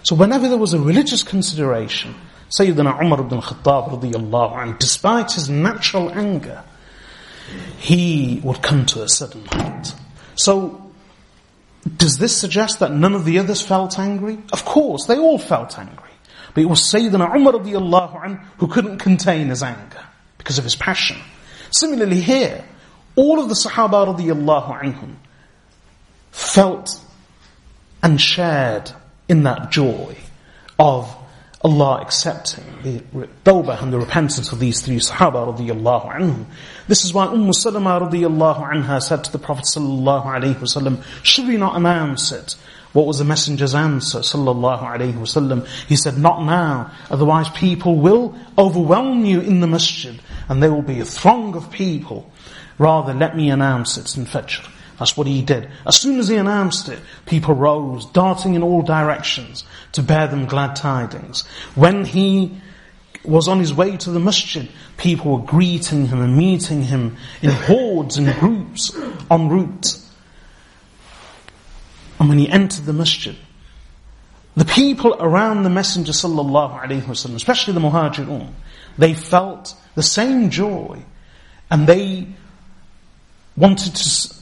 [0.02, 2.14] So whenever there was a religious consideration,
[2.50, 6.62] Sayyidina Umar ibn al-Khattab radiyallahu anhu, despite his natural anger,
[7.78, 9.94] he would come to a sudden halt.
[10.36, 10.92] So,
[11.96, 14.38] does this suggest that none of the others felt angry?
[14.52, 16.10] Of course, they all felt angry.
[16.54, 20.04] But it was Sayyidina Umar radiallahu anhu who couldn't contain his anger
[20.38, 21.18] because of his passion.
[21.70, 22.64] Similarly here,
[23.16, 25.16] all of the Sahaba radiallahu anhum
[26.30, 27.00] felt
[28.02, 28.92] and shared
[29.28, 30.16] in that joy
[30.78, 31.14] of
[31.62, 33.00] Allah accepting the
[33.44, 36.44] tawbah and the repentance of these three Sahaba radiallahu anhum.
[36.86, 41.56] This is why Umm Salama radiallahu anha said to the Prophet sallallahu wasallam, should we
[41.56, 42.54] not announce it?
[42.92, 45.66] What was the messenger's answer sallallahu wasallam?
[45.88, 50.82] He said, not now, otherwise people will overwhelm you in the masjid and there will
[50.82, 52.30] be a throng of people
[52.78, 54.68] Rather, let me announce it's in Fajr.
[54.98, 55.68] That's what he did.
[55.86, 60.46] As soon as he announced it, people rose, darting in all directions to bear them
[60.46, 61.46] glad tidings.
[61.74, 62.58] When he
[63.24, 67.50] was on his way to the masjid, people were greeting him and meeting him in
[67.50, 68.96] hordes and groups
[69.30, 69.98] en route.
[72.18, 73.36] And when he entered the masjid,
[74.56, 78.50] the people around the Messenger sallallahu alaihi wasallam, especially the muhajirun,
[78.96, 81.04] they felt the same joy
[81.70, 82.28] and they
[83.56, 84.36] wanted to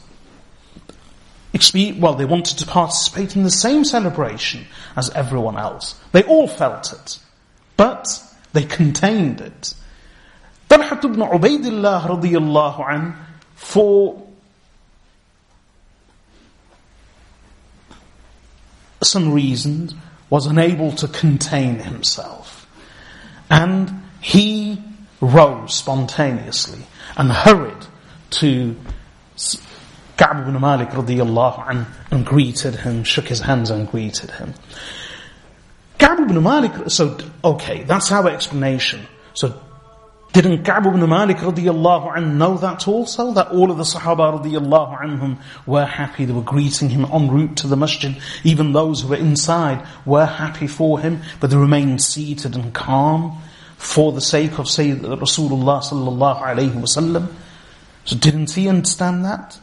[1.99, 5.95] well, they wanted to participate in the same celebration as everyone else.
[6.13, 7.19] They all felt it,
[7.77, 8.21] but
[8.53, 9.75] they contained it.
[10.69, 13.15] Talhat ibn Ubaidillah radiyallahu an,
[13.55, 14.21] for
[19.03, 19.95] some reasons,
[20.31, 22.67] was unable to contain himself.
[23.49, 24.83] And he
[25.21, 26.81] rose spontaneously
[27.17, 27.87] and hurried
[28.31, 28.75] to
[30.17, 34.55] Ka'b ibn Malik radiallahu anh, and greeted him, shook his hands and greeted him.
[35.99, 39.07] Ka'b ibn Malik, so, okay, that's our explanation.
[39.33, 39.61] So,
[40.33, 43.33] didn't Ka'b ibn Malik radiallahu anh know that also?
[43.33, 47.57] That all of the Sahaba radiallahu anhum were happy, they were greeting him en route
[47.59, 48.17] to the masjid.
[48.45, 53.41] Even those who were inside were happy for him, but they remained seated and calm
[53.77, 57.29] for the sake of Sayyid Rasulullah sallallahu alayhi wasallam.
[58.05, 59.59] So didn't he understand that?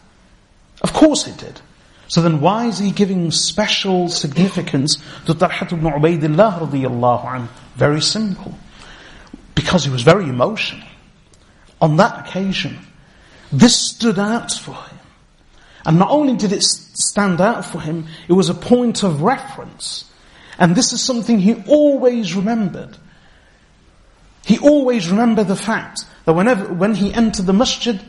[0.82, 1.62] Of course he did.
[2.08, 7.48] So then why is he giving special significance to Talhat ibn Ubaidillah?
[7.76, 8.58] Very simple.
[9.56, 10.88] Because he was very emotional.
[11.80, 12.80] On that occasion,
[13.52, 15.00] this stood out for him.
[15.86, 20.06] And not only did it stand out for him, it was a point of reference.
[20.60, 22.98] And this is something he always remembered.
[24.46, 28.00] He always remembered the fact that whenever, when he entered the masjid,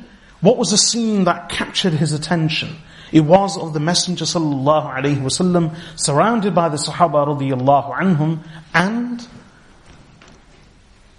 [0.43, 2.77] what was the scene that captured his attention?
[3.13, 9.27] It was of the Messenger sallallahu alaihi wasallam surrounded by the Sahaba radiyallahu anhum and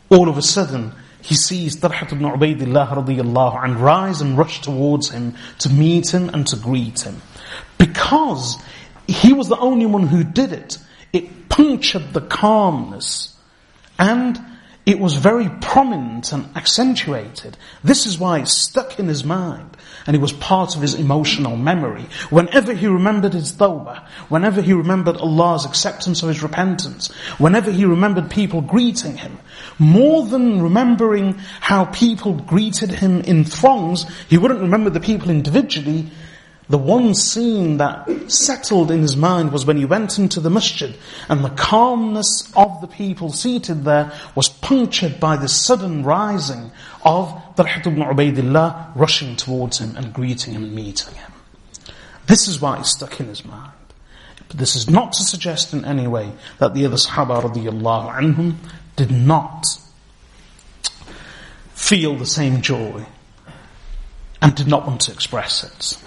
[0.09, 5.11] all of a sudden he sees Talhat ibn Ubaidillah radiyallahu and rise and rush towards
[5.11, 7.21] him to meet him and to greet him.
[7.77, 8.61] Because
[9.07, 10.77] he was the only one who did it,
[11.13, 13.37] it punctured the calmness
[13.97, 14.37] and
[14.85, 17.57] it was very prominent and accentuated.
[17.83, 19.77] This is why it stuck in his mind.
[20.05, 22.05] And it was part of his emotional memory.
[22.29, 27.07] Whenever he remembered his tawbah, whenever he remembered Allah's acceptance of his repentance,
[27.37, 29.39] whenever he remembered people greeting him,
[29.79, 36.11] more than remembering how people greeted him in throngs, he wouldn't remember the people individually,
[36.69, 40.95] the one scene that settled in his mind was when he went into the masjid
[41.27, 46.71] and the calmness of the people seated there was punctured by the sudden rising
[47.03, 51.31] of Talhat ibn Ubaidillah rushing towards him and greeting him and meeting him.
[52.27, 53.71] This is why it stuck in his mind.
[54.47, 58.55] But this is not to suggest in any way that the other Sahaba radiallahu anhum
[58.95, 59.65] did not
[61.73, 63.05] feel the same joy
[64.41, 65.97] and did not want to express it.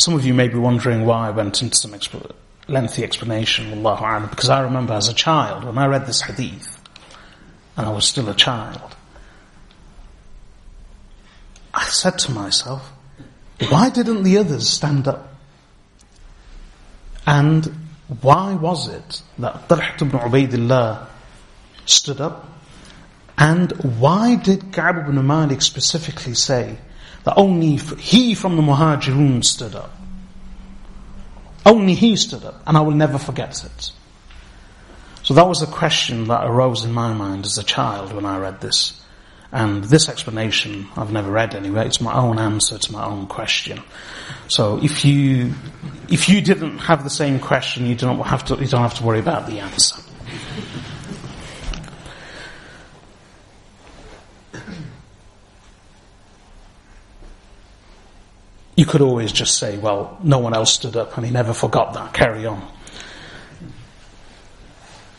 [0.00, 2.32] Some of you may be wondering why I went into some exp-
[2.68, 6.80] lengthy explanation, Allahu A'lam, because I remember as a child, when I read this hadith,
[7.76, 8.96] and I was still a child,
[11.74, 12.90] I said to myself,
[13.68, 15.34] why didn't the others stand up?
[17.26, 17.66] And
[18.22, 21.08] why was it that Talhat ibn Ubaidillah
[21.84, 22.48] stood up?
[23.36, 23.70] And
[24.00, 26.78] why did Ka'b ibn Malik specifically say
[27.24, 29.94] that only he from the Muhajirun stood up.
[31.66, 33.92] Only he stood up, and I will never forget it.
[35.22, 38.38] So that was a question that arose in my mind as a child when I
[38.38, 38.96] read this.
[39.52, 41.86] And this explanation I've never read anyway.
[41.86, 43.82] It's my own answer to my own question.
[44.46, 45.52] So if you
[46.08, 49.04] if you didn't have the same question, you don't have to you don't have to
[49.04, 50.00] worry about the answer.
[58.80, 61.92] you could always just say, well, no one else stood up and he never forgot
[61.92, 62.14] that.
[62.14, 62.66] Carry on.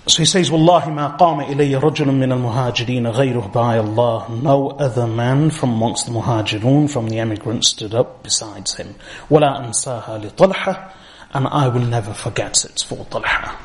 [0.07, 4.36] So he says, Wallahi ma qama ilayya rajulun min al-muhajirin ghayruh by Allah.
[4.41, 8.95] No other man from amongst the muhajirun, from the emigrants, stood up besides him.
[9.30, 10.91] Wala ansaha li talha.
[11.32, 13.59] And I will never forget it for Talha.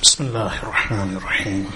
[0.00, 0.58] Bismillah
[1.22, 1.68] Rahim.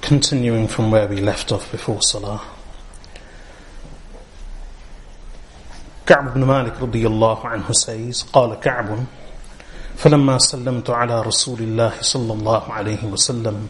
[0.00, 2.53] Continuing from where we left off before Salah.
[6.06, 9.04] كعب بن مالك رضي الله عنه says قال كعب
[9.96, 13.68] فلما سلمت على رسول الله صلى الله عليه وسلم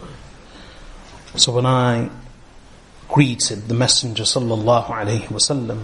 [1.37, 2.11] So when I
[3.09, 5.78] greeted the messenger صلى الله عليه وسلم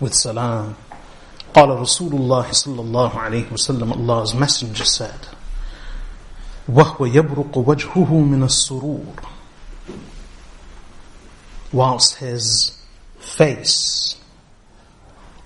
[0.00, 0.74] with salam.
[1.54, 5.26] قال رسول الله صلى الله عليه وسلم Allah's messenger said
[6.68, 9.14] وهو يبرق وجهه من السرور
[11.72, 12.72] whilst his
[13.18, 14.16] face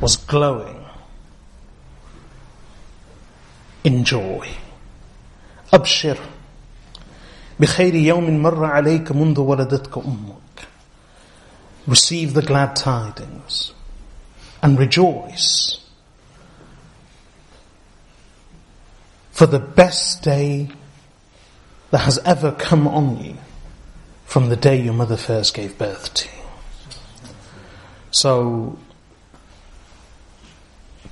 [0.03, 0.85] was glowing
[3.83, 4.47] in joy.
[5.73, 6.17] أبشر
[7.59, 10.67] بخير يوم مر عليك منذ ولدتك أمك.
[11.87, 13.73] Receive the glad tidings
[14.61, 15.79] and rejoice
[19.31, 20.69] for the best day
[21.91, 23.37] that has ever come on you
[24.25, 26.43] from the day your mother first gave birth to you.
[28.11, 28.77] So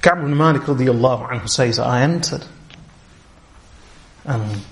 [0.03, 2.45] Ka'b ibn Malik radiallahu anhu says, I entered
[4.25, 4.63] and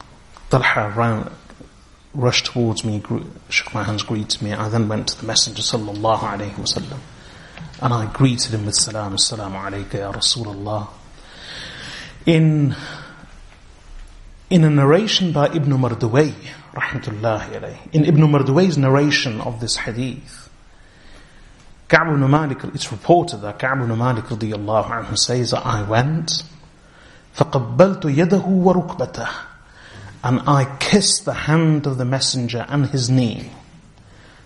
[0.51, 1.31] Talha ran,
[2.15, 3.01] rushed towards me,
[3.49, 4.53] shook my hands, greeted me.
[4.53, 6.99] I then went to the Messenger sallallahu alayhi wasallam
[7.81, 10.89] and I greeted him with salam, assalamu alayka ya Rasulullah.
[12.27, 12.75] In,
[14.51, 16.35] in a narration by Ibn Marduway,
[16.75, 20.40] rahmatullahi alayhi, in Ibn Marduway's narration of this hadith,
[21.90, 26.44] Ka'b ibn Malik, it's reported that Ka'b ibn Malik radiallahu anhu says that I went,
[27.36, 29.30] فَقَبَّلْتُ يَدَهُ وَرُكْبَتَهُ
[30.24, 33.52] And I kissed the hand of the messenger and his knee.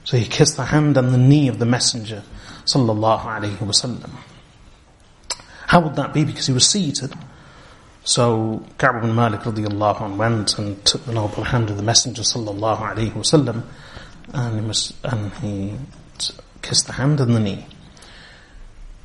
[0.03, 2.23] So he kissed the hand and the knee of the messenger
[2.65, 4.09] sallallahu alayhi wasallam.
[5.67, 6.25] How would that be?
[6.25, 7.13] Because he was seated.
[8.03, 12.23] So Ka'b ibn Malik radiallahu anhu went and took the noble hand of the messenger
[12.23, 13.63] sallallahu alayhi wasallam
[14.33, 15.75] and he, was, and he
[16.64, 17.66] kissed the hand and the knee.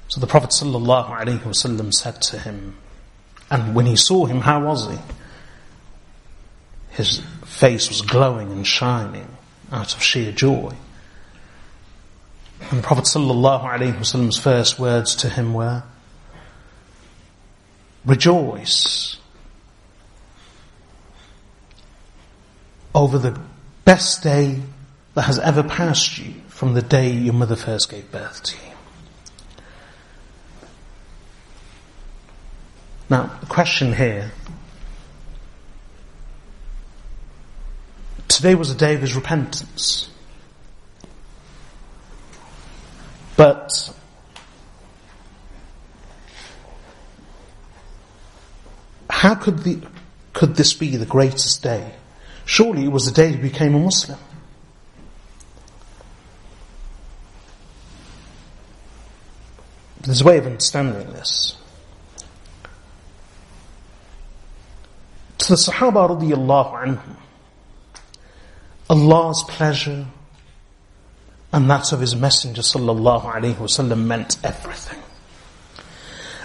[0.07, 2.77] So the Prophet ﷺ said to him,
[3.51, 4.97] and when he saw him, how was he?
[6.91, 9.27] His face was glowing and shining
[9.71, 10.73] out of sheer joy.
[12.71, 15.83] And the Prophet ﷺ's first words to him were,
[18.05, 19.17] Rejoice
[22.95, 23.39] over the
[23.85, 24.61] best day
[25.13, 28.73] that has ever passed you from the day your mother first gave birth to you.
[33.09, 34.33] Now, the question here
[38.27, 40.09] today was a day of his repentance.
[43.37, 43.93] But
[49.09, 49.79] how could, the,
[50.33, 51.93] could this be the greatest day?
[52.43, 54.19] Surely it was the day he became a Muslim.
[60.01, 61.57] There's a way of understanding this.
[65.39, 67.15] To the Sahaba radiallahu anhum,
[68.89, 70.05] Allah's pleasure
[71.51, 74.99] and that of His Messenger sallallahu alayhi wasallam meant everything.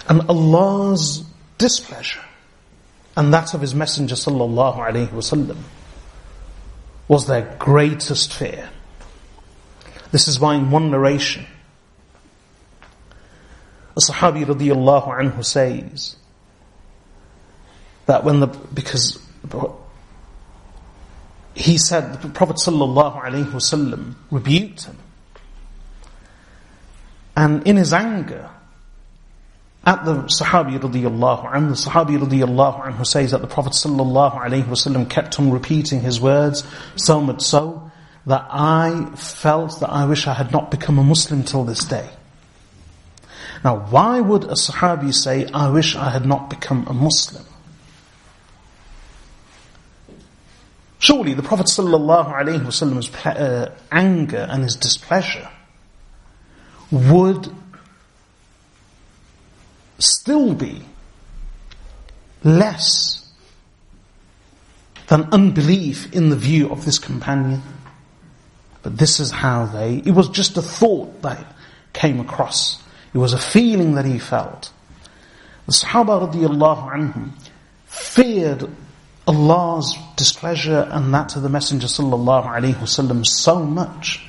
[0.07, 1.23] And Allah's
[1.57, 2.23] displeasure
[3.15, 5.57] and that of His Messenger sallallahu alayhi wasallam
[7.07, 8.69] was their greatest fear.
[10.11, 11.45] This is why in one narration,
[13.95, 16.17] a Sahabi radiallahu anhu says
[18.05, 19.19] that when the, because
[21.55, 24.97] he said, the Prophet sallallahu alaihi wasallam rebuked him.
[27.37, 28.49] And in his anger,
[29.85, 34.63] at the Sahabi radiallahu anhu, the Sahabi radiallahu anhu says that the Prophet sallallahu alaihi
[34.63, 36.65] wasallam kept on repeating his words,
[36.97, 37.91] so much so
[38.25, 42.09] that I felt that I wish I had not become a Muslim till this day.
[43.65, 47.43] Now, why would a Sahabi say, I wish I had not become a Muslim?
[50.99, 55.49] Surely the Prophet ﷺ's uh, anger and his displeasure
[56.91, 57.51] would
[59.97, 60.83] still be
[62.43, 63.27] less
[65.07, 67.63] than unbelief in the view of this companion.
[68.83, 71.55] But this is how they, it was just a thought that
[71.93, 72.84] came across
[73.15, 74.73] it was a feeling that he felt.
[75.67, 77.31] The Sahaba radiallahu anhum
[77.85, 78.69] feared
[79.25, 84.21] Allah's displeasure and that of the Messenger sallallahu alaihi wasallam so much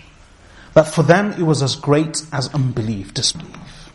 [0.75, 3.91] that for them it was as great as unbelief, disbelief.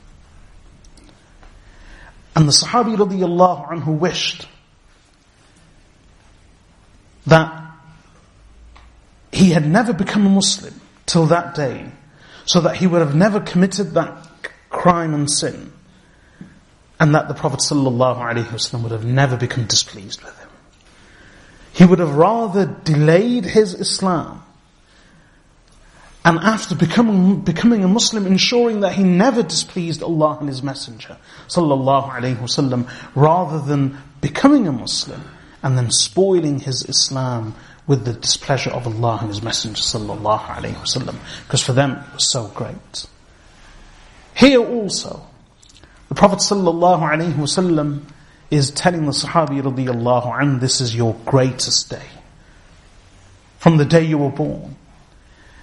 [2.35, 4.45] And the Sahabi radiallahu anhu wished
[7.27, 7.63] that
[9.31, 10.73] he had never become a Muslim
[11.05, 11.89] till that day,
[12.45, 14.27] so that he would have never committed that
[14.72, 15.72] crime and sin,
[16.99, 20.49] and that the Prophet ﷺ would have never become displeased with him.
[21.74, 24.43] He would have rather delayed his Islam
[26.24, 31.17] and after becoming, becoming a Muslim, ensuring that he never displeased Allah and His Messenger,
[31.47, 35.24] sallallahu alaihi wasallam, rather than becoming a Muslim
[35.63, 37.55] and then spoiling his Islam
[37.88, 41.15] with the displeasure of Allah and His Messenger, sallallahu alaihi wasallam,
[41.45, 43.07] because for them it was so great.
[44.36, 45.25] Here also,
[46.09, 48.03] the Prophet ﷺ
[48.49, 52.07] is telling the Sahabi radiallahu anhu, this is your greatest day.
[53.59, 54.75] From the day you were born.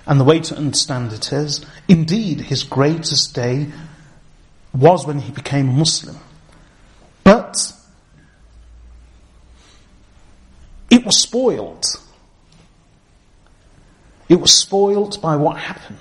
[0.06, 3.66] And the way to understand it is, indeed, his greatest day
[4.72, 6.16] was when he became Muslim.
[7.24, 7.72] But
[10.90, 11.84] it was spoiled.
[14.30, 15.98] It was spoiled by what happened.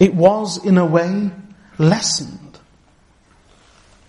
[0.00, 1.30] It was, in a way,
[1.78, 2.58] lessened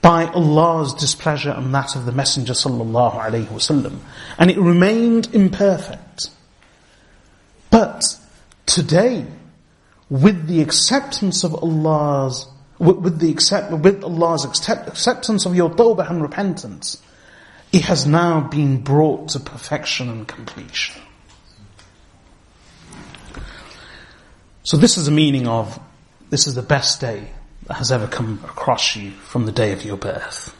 [0.01, 3.99] by Allah's displeasure and that of the Messenger sallallahu alaihi wasallam,
[4.39, 6.29] and it remained imperfect.
[7.69, 8.17] But
[8.65, 9.27] today,
[10.09, 12.47] with the acceptance of Allah's,
[12.79, 17.01] with, the accept, with Allah's accept, acceptance of your tawbah and repentance,
[17.71, 21.01] it has now been brought to perfection and completion.
[24.62, 25.78] So this is the meaning of,
[26.30, 27.28] this is the best day
[27.66, 30.54] that has ever come across you from the day of your birth.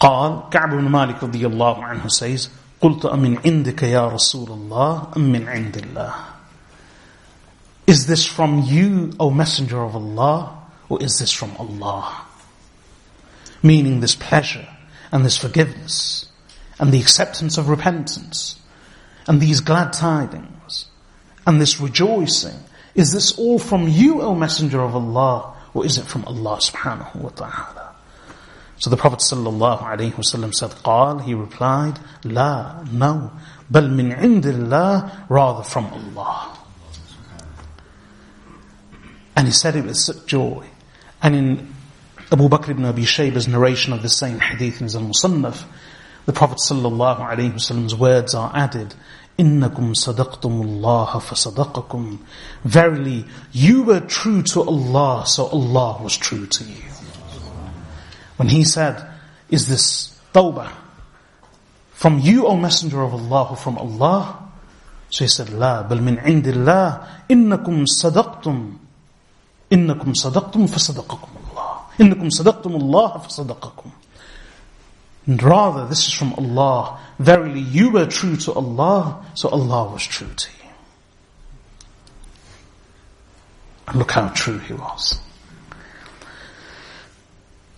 [0.00, 2.48] قال كعب بن مالك رضي الله عنه says
[2.80, 6.14] قلت أمن عندك يا رسول الله أم من عند الله
[7.88, 10.58] Is this from you, O Messenger of Allah,
[10.90, 12.26] or is this from Allah?
[13.62, 14.68] Meaning this pleasure
[15.10, 16.28] and this forgiveness
[16.83, 18.59] and the acceptance of repentance
[19.25, 20.87] and these glad tidings
[21.47, 22.59] and this rejoicing.
[22.93, 27.15] Is this all from you, O Messenger of Allah, or is it from Allah subhanahu
[27.15, 27.95] wa ta'ala?
[28.79, 33.31] So the Prophet sallallahu alaihi wasallam said, "Qal," he replied, "La, no,
[33.71, 36.57] bal min indillah, rather from Allah."
[39.37, 40.67] And he said it with such joy.
[41.21, 41.73] And in
[42.29, 45.63] Abu Bakr ibn Abi Shaybah's narration of the same hadith in his Musannaf,
[46.26, 48.94] the Prophet sallallahu alayhi wasallam's words are added,
[49.38, 52.18] إنكم صدقتم الله فصدقكم
[52.64, 56.82] Verily, you were true to Allah, so Allah was true to you.
[58.36, 59.08] When he said,
[59.48, 60.70] is this tawbah
[61.92, 64.50] from you, O Messenger of Allah, or from Allah?
[65.10, 67.00] So he said, لا بل من عند الله
[67.30, 68.76] إنكم صدقتم
[69.72, 73.90] إنكم صدقتم فصدقكم الله إنكم صدقتم الله فصدقكم
[75.28, 76.98] and rather, this is from Allah.
[77.18, 80.70] Verily, you were true to Allah, so Allah was true to you.
[83.88, 85.20] And look how true he was.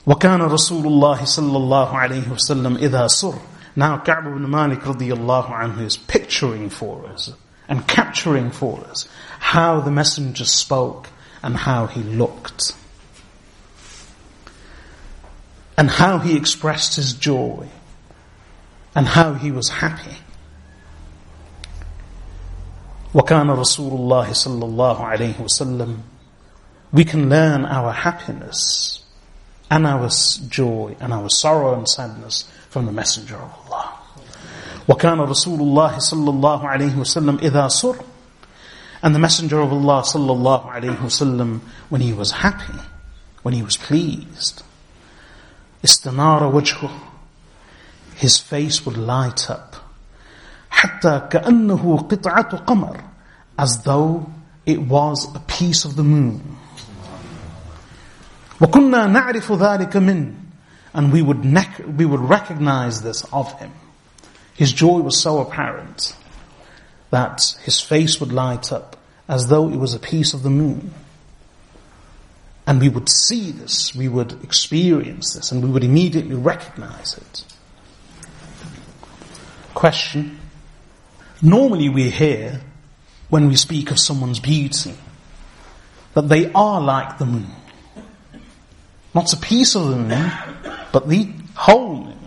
[0.07, 3.35] وكان رسول الله صلى الله عليه وسلم إذا سر
[3.77, 7.33] Now Ka'b ibn Malik radiallahu anhu is picturing for us
[7.69, 9.09] and capturing for us
[9.39, 11.09] how the messenger spoke
[11.43, 12.75] and how he looked
[15.77, 17.69] and how he expressed his joy
[18.95, 20.17] and how he was happy.
[23.15, 26.03] وكان رسول الله صلى الله عليه وسلم
[26.93, 29.05] we can learn our happiness
[29.71, 30.09] and our
[30.49, 33.99] joy and our sorrow and sadness from the messenger of Allah
[34.89, 37.97] وكان رسول الله صلى الله عليه وسلم إذا سر
[39.03, 42.79] and the messenger of Allah صلى الله عليه وسلم when he was happy
[43.43, 44.63] when he was pleased
[45.85, 46.91] استنار وجهه
[48.17, 49.77] his face would light up
[50.71, 53.01] حتى كأنه قطعة قمر
[53.59, 54.27] as though
[54.67, 56.57] it was a piece of the moon
[58.61, 60.35] وكنا نعرف ذلك منه
[60.93, 61.45] and we would,
[61.97, 63.73] we would recognize this of him
[64.55, 66.15] his joy was so apparent
[67.11, 68.97] that his face would light up
[69.29, 70.93] as though it was a piece of the moon
[72.68, 77.46] and we would see this, we would experience this, and we would immediately recognize it.
[79.74, 80.40] Question.
[81.42, 82.62] Normally we hear,
[83.30, 84.96] when we speak of someone's beauty,
[86.14, 87.52] that they are like the moon.
[89.14, 90.32] Not a piece of the moon,
[90.92, 92.20] but the whole moon.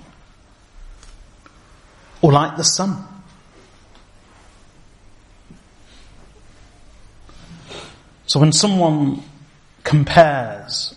[2.20, 3.04] Or like the sun.
[8.26, 9.22] So when someone
[9.88, 10.94] compares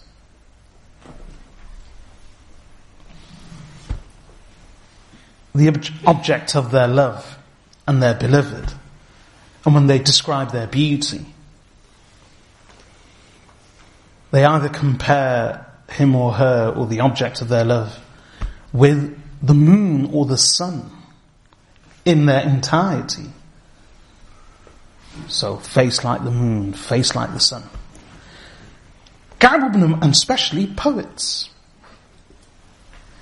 [5.56, 7.38] the ob- object of their love
[7.88, 8.74] and their beloved,
[9.64, 11.26] and when they describe their beauty,
[14.32, 17.98] they either compare him or her or the object of their love
[18.74, 20.92] with the moon or the sun
[22.04, 23.30] in their entirety.
[25.30, 27.64] So, face like the moon, face like the sun.
[29.42, 31.50] Ka'b and especially poets.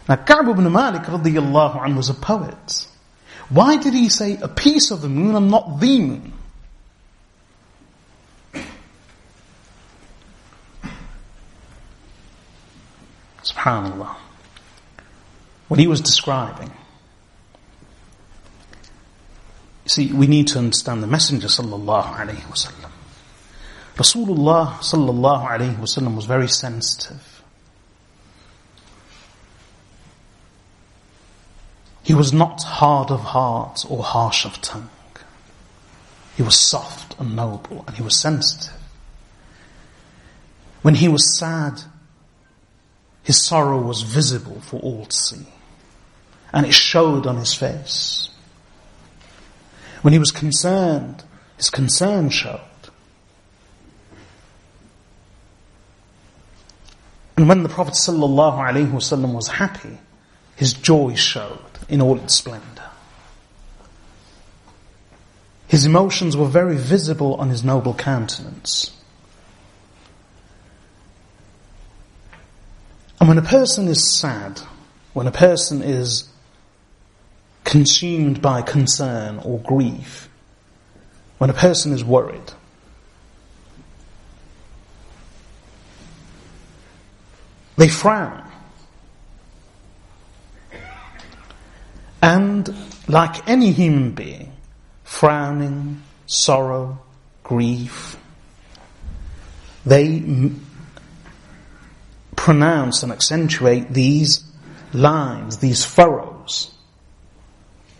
[0.09, 2.87] Now Ka'b ibn Malik radiallahu anhu was a poet.
[3.49, 6.33] Why did he say a piece of the moon and not the moon?
[13.41, 14.15] Subhanallah.
[15.69, 16.71] What he was describing.
[19.85, 22.88] See, we need to understand the Messenger sallallahu alayhi wasallam.
[23.99, 27.43] Rasulullah sallallahu alayhi wasallam was very sensitive.
[32.03, 34.89] He was not hard of heart or harsh of tongue.
[36.37, 38.79] he was soft and noble and he was sensitive.
[40.81, 41.81] When he was sad,
[43.23, 45.45] his sorrow was visible for all to see.
[46.53, 48.29] And it showed on his face.
[50.03, 51.25] When he was concerned,
[51.57, 52.68] his concern showed.
[57.39, 59.97] And when the Prophet ﷺ was happy,
[60.57, 62.89] his joy showed in all its splendor.
[65.69, 68.91] His emotions were very visible on his noble countenance.
[73.21, 74.59] And when a person is sad,
[75.13, 76.27] when a person is
[77.63, 80.27] consumed by concern or grief,
[81.37, 82.51] when a person is worried,
[87.79, 88.43] they frown.
[92.21, 92.69] And
[93.07, 94.51] like any human being,
[95.05, 96.99] frowning, sorrow,
[97.41, 98.17] grief,
[99.85, 100.65] they m-
[102.35, 104.43] pronounce and accentuate these
[104.91, 106.71] lines, these furrows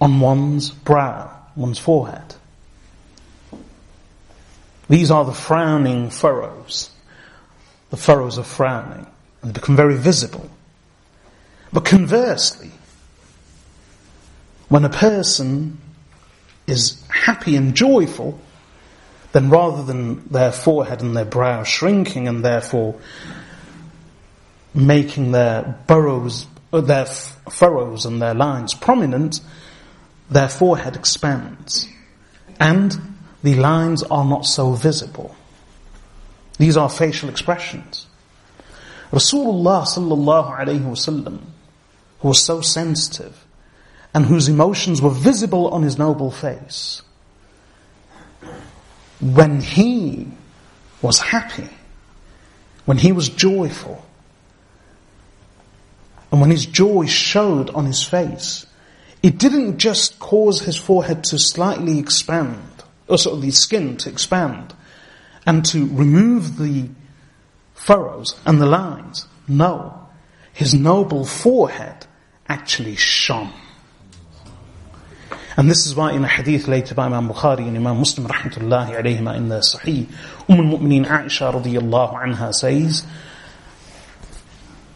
[0.01, 2.36] on one's brow, one's forehead.
[4.89, 6.89] These are the frowning furrows,
[7.91, 9.07] the furrows of frowning,
[9.42, 10.50] and become very visible.
[11.72, 12.72] But conversely,
[14.68, 15.80] when a person
[16.68, 18.40] is happy and joyful,
[19.32, 23.00] then rather than their forehead and their brow shrinking and therefore
[24.74, 29.42] making their burrows, uh, their furrows and their lines prominent,
[30.30, 31.88] their forehead expands.
[32.60, 32.96] And
[33.44, 35.36] the lines are not so visible.
[36.58, 38.06] These are facial expressions.
[39.12, 41.39] Rasulullah sallallahu alayhi wasallam,
[42.20, 43.45] who was so sensitive,
[44.14, 47.01] and whose emotions were visible on his noble face.
[49.20, 50.28] When he
[51.01, 51.70] was happy,
[52.86, 54.05] when he was joyful,
[56.32, 58.68] and when his joy showed on his face,
[59.24, 64.10] it didn't just cause his forehead to slightly expand, or sort of the skin to
[64.10, 64.74] expand,
[65.45, 66.89] and to remove the
[67.78, 69.26] furrows and the lines.
[69.49, 70.09] No.
[70.53, 72.07] His noble forehead
[72.49, 73.53] actually shone.
[75.57, 79.01] And this is why in a hadith later by Imam Bukhari and Imam Muslim rahmatullahi
[79.01, 80.09] alayhima in the Sahih,
[80.49, 83.07] Umm al-Mu'mineen Aisha radiyallahu anha says,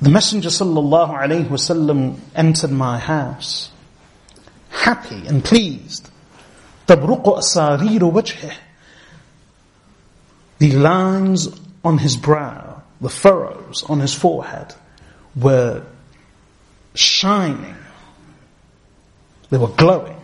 [0.01, 3.70] the Messenger sallallahu alayhi wasallam entered my house,
[4.70, 6.09] happy and pleased.
[6.86, 8.53] تبرق أسارير وجهه
[10.59, 11.49] The lines
[11.84, 12.72] on his brow,
[13.04, 14.74] the furrows on his forehead
[15.36, 15.84] were
[16.95, 17.76] shining.
[19.49, 20.20] They were glowing.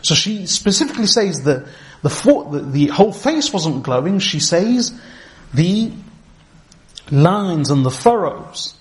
[0.00, 1.66] So she specifically says that
[2.02, 4.20] the, for, the, the whole face wasn't glowing.
[4.20, 4.98] She says
[5.52, 5.92] the
[7.10, 8.74] lines and the furrows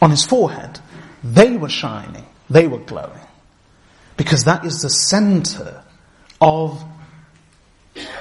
[0.00, 0.78] on his forehead,
[1.22, 3.20] they were shining, they were glowing.
[4.16, 5.82] Because that is the center
[6.40, 6.84] of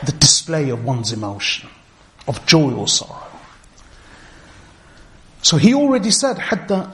[0.03, 1.69] the display of one's emotion,
[2.26, 3.26] of joy or sorrow.
[5.42, 6.92] So he already said, حتى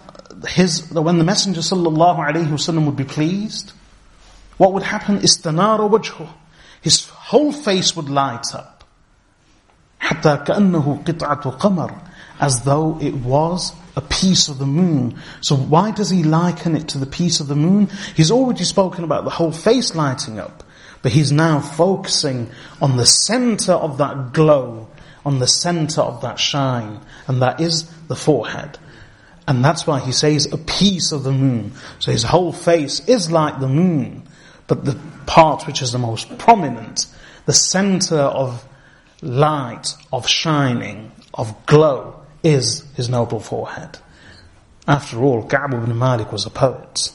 [0.49, 3.72] his, when the Messenger sallallahu alayhi wasallam would be pleased,
[4.57, 5.18] what would happen?
[5.18, 6.28] Istanara wajhu.
[6.80, 8.84] His whole face would light up.
[10.01, 12.01] حتى كأنه قطعة قمر.
[12.41, 15.18] As though it was a piece of the moon.
[15.41, 17.89] So why does he liken it to the piece of the moon?
[18.14, 20.62] He's already spoken about the whole face lighting up.
[21.03, 24.89] But he's now focusing on the center of that glow,
[25.24, 28.78] on the center of that shine, and that is the forehead.
[29.47, 31.72] And that's why he says a piece of the moon.
[31.99, 34.28] So his whole face is like the moon.
[34.66, 37.07] But the part which is the most prominent,
[37.47, 38.66] the center of
[39.22, 43.99] light, of shining, of glow, is his noble forehead.
[44.86, 47.12] After all, Ka'b ibn Malik was a poet.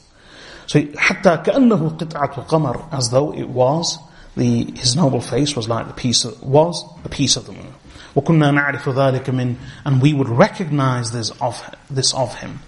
[0.65, 3.99] So, حتى كأنه قطعة قمر, as though it was,
[4.35, 7.73] the, his noble face was like the piece of, was a piece of the moon.
[8.15, 9.55] وكنا نعرف ذلك من,
[9.85, 12.59] and we would recognize this of, this of him.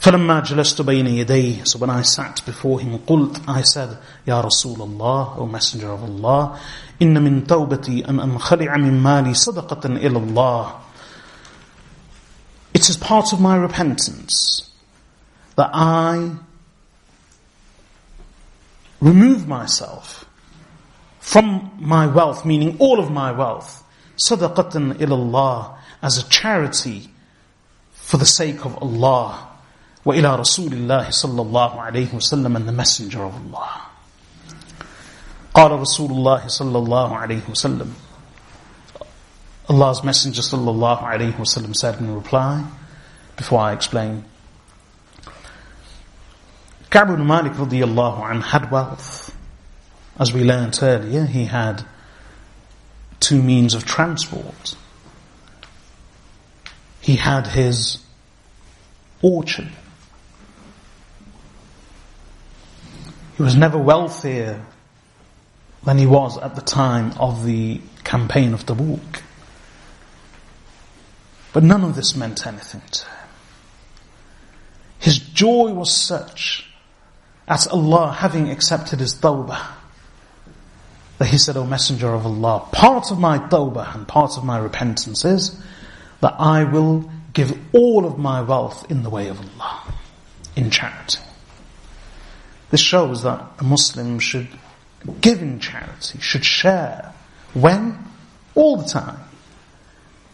[0.00, 4.80] فلما جلست بين يديه so when I sat before him قلت I said يا رسول
[4.80, 6.58] الله O Messenger of Allah
[7.02, 10.72] إن من توبتي أن أنخلع من مالي صدقة إلى الله
[12.72, 14.70] It is part of my repentance
[15.56, 16.36] that I
[19.00, 20.24] remove myself
[21.18, 23.83] from my wealth, meaning all of my wealth,
[24.16, 27.10] صدقة إلى الله as a charity
[27.92, 29.48] for the sake of Allah
[30.04, 33.82] وإلى رسول الله صلى الله عليه وسلم and the messenger of Allah.
[35.54, 37.92] قال رسول الله صلى الله عليه وسلم
[39.68, 42.64] Allah's Messenger صلى الله عليه وسلم said in reply,
[43.36, 44.24] before I explain,
[46.90, 49.36] Ka'b ibn Malik radiallahu anh had wealth.
[50.18, 51.84] As we learned earlier, he had
[53.19, 54.75] two means of transport.
[57.01, 57.99] He had his
[59.21, 59.69] orchard.
[63.37, 64.65] He was never wealthier
[65.83, 69.21] than he was at the time of the campaign of Tabuk.
[71.53, 73.11] But none of this meant anything to him.
[74.99, 76.69] His joy was such
[77.47, 79.74] at Allah having accepted his tawbah
[81.17, 84.57] that he said, O Messenger of Allah, part of my tawbah and part of my
[84.57, 85.61] repentance is
[86.21, 89.93] that I will give all of my wealth in the way of Allah,
[90.55, 91.19] in charity.
[92.71, 94.47] This shows that a Muslim should
[95.21, 97.13] give in charity, should share.
[97.53, 97.97] When?
[98.55, 99.19] All the time.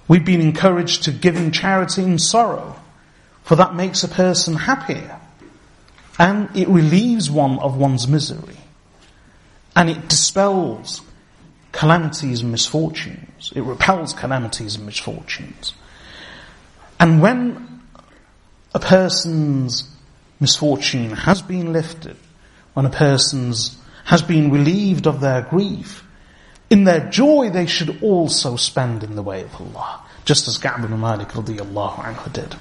[0.08, 2.76] We've been encouraged to give in charity in sorrow,
[3.44, 5.20] for that makes a person happier.
[6.20, 8.58] And it relieves one of one's misery.
[9.76, 11.02] And it dispels
[11.72, 13.54] calamities and misfortunes.
[13.56, 15.74] It repels calamities and misfortunes.
[17.00, 17.82] And when
[18.74, 19.90] a person's
[20.40, 22.18] misfortune has been lifted,
[22.74, 26.04] when a person's has been relieved of their grief,
[26.70, 30.84] in their joy they should also spend in the way of Allah, just as Ka'b
[30.84, 32.56] ibn Malik radiallahu anhu did.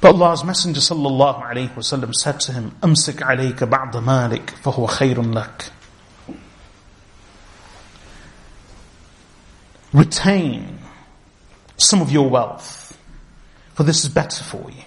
[0.00, 5.22] But Allah's Messenger sallallahu alayhi wasallam said to him, أمسك عليك بعض مالك فهو خير
[5.22, 5.70] لك.
[9.92, 10.78] Retain
[11.76, 12.98] some of your wealth,
[13.74, 14.82] for this is better for you.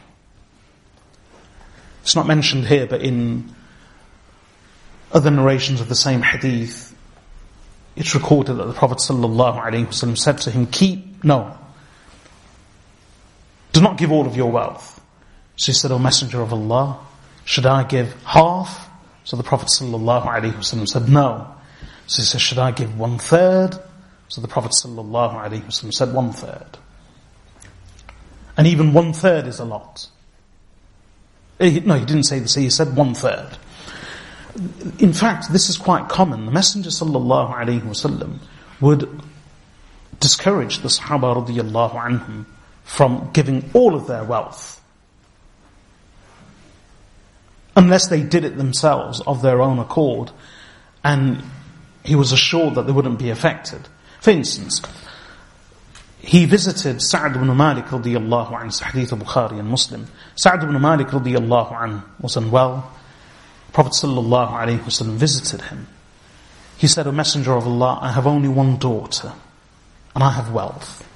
[2.04, 3.54] It's not mentioned here, but in
[5.12, 6.96] other narrations of the same hadith,
[7.96, 11.58] it's recorded that the Prophet ﷺ said to him, keep, no,
[13.74, 14.91] do not give all of your wealth.
[15.57, 16.99] So he said, O Messenger of Allah,
[17.45, 18.89] should I give half?
[19.25, 21.55] So the Prophet ﷺ said, no.
[22.07, 23.79] So he said, should I give one third?
[24.29, 26.79] So the Prophet ﷺ said, one third.
[28.57, 30.09] And even one third is a lot.
[31.61, 33.57] Eh, no, he didn't say this, he said one third.
[34.99, 36.45] In fact, this is quite common.
[36.45, 38.39] The Messenger wasallam
[38.81, 39.23] would
[40.21, 42.45] discourage the Sahaba radiallahu anhum
[42.85, 44.82] from giving all of their wealth.
[47.75, 50.31] Unless they did it themselves of their own accord
[51.05, 51.43] and
[52.05, 53.81] he was assured that they wouldn't be affected.
[54.21, 54.83] For instance,
[56.19, 60.07] he visited Sa'd ibn Malik radiallahu anhu, hadith Bukhari and Muslim.
[60.37, 62.91] Sa'd ibn Malik radiallahu anhu was unwell.
[63.73, 65.89] Prophet ﷺ visited him.
[66.77, 69.33] He said, O Messenger of Allah, I have only one daughter,
[70.15, 71.09] and I have wealth.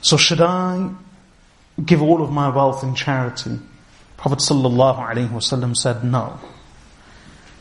[0.00, 0.90] So should I
[1.84, 3.58] give all of my wealth in charity?
[4.17, 6.39] Prophet ﷺ said, no.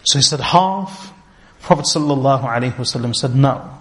[0.04, 1.12] So he said, half?
[1.60, 3.78] Prophet ﷺ said, no.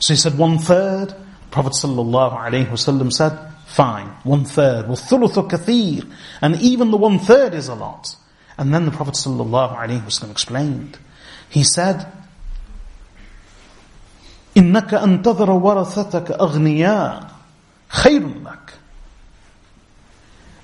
[0.00, 1.14] So he said, one third?
[1.50, 4.86] Prophet ﷺ said, fine, one third.
[4.86, 6.10] وَالثُّلُثُ كَثِيرٌ
[6.42, 8.16] And even the one third is a lot.
[8.56, 10.98] And then the Prophet ﷺ explained.
[11.48, 12.06] He said,
[14.56, 17.30] إنك أن تذر ورثتك أغنياء
[17.88, 18.72] خير لك.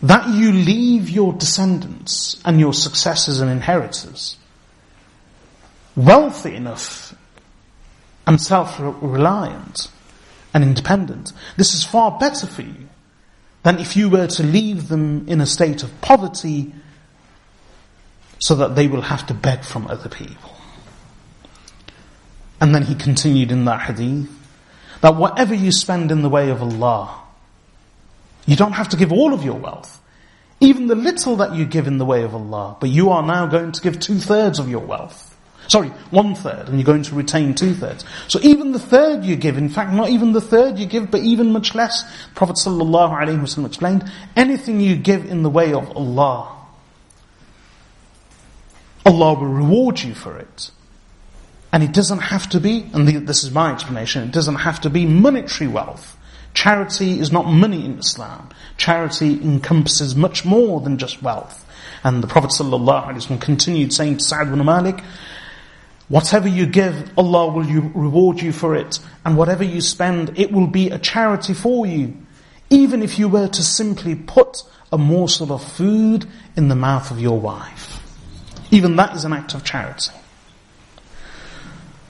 [0.01, 4.37] that you leave your descendants and your successors and inheritors
[5.95, 7.13] wealthy enough
[8.25, 9.89] and self-reliant
[10.53, 11.33] and independent.
[11.57, 12.87] This is far better for you
[13.63, 16.73] than if you were to leave them in a state of poverty
[18.39, 20.55] so that they will have to beg from other people.
[22.61, 24.29] And then he continued in that hadith
[25.01, 27.18] that whatever you spend in the way of Allah,
[28.49, 30.01] you don't have to give all of your wealth.
[30.59, 33.45] Even the little that you give in the way of Allah, but you are now
[33.45, 35.37] going to give two thirds of your wealth.
[35.67, 38.03] Sorry, one third, and you're going to retain two thirds.
[38.27, 41.21] So even the third you give, in fact, not even the third you give, but
[41.21, 46.55] even much less, Prophet ﷺ explained, anything you give in the way of Allah,
[49.05, 50.71] Allah will reward you for it.
[51.71, 54.89] And it doesn't have to be, and this is my explanation, it doesn't have to
[54.89, 56.17] be monetary wealth.
[56.53, 58.49] Charity is not money in Islam.
[58.77, 61.65] Charity encompasses much more than just wealth.
[62.03, 65.01] And the Prophet ﷺ continued saying to Sa'd ibn Malik,
[66.07, 68.99] Whatever you give, Allah will reward you for it.
[69.23, 72.17] And whatever you spend, it will be a charity for you.
[72.71, 76.25] Even if you were to simply put a morsel of food
[76.55, 78.01] in the mouth of your wife.
[78.71, 80.13] Even that is an act of charity.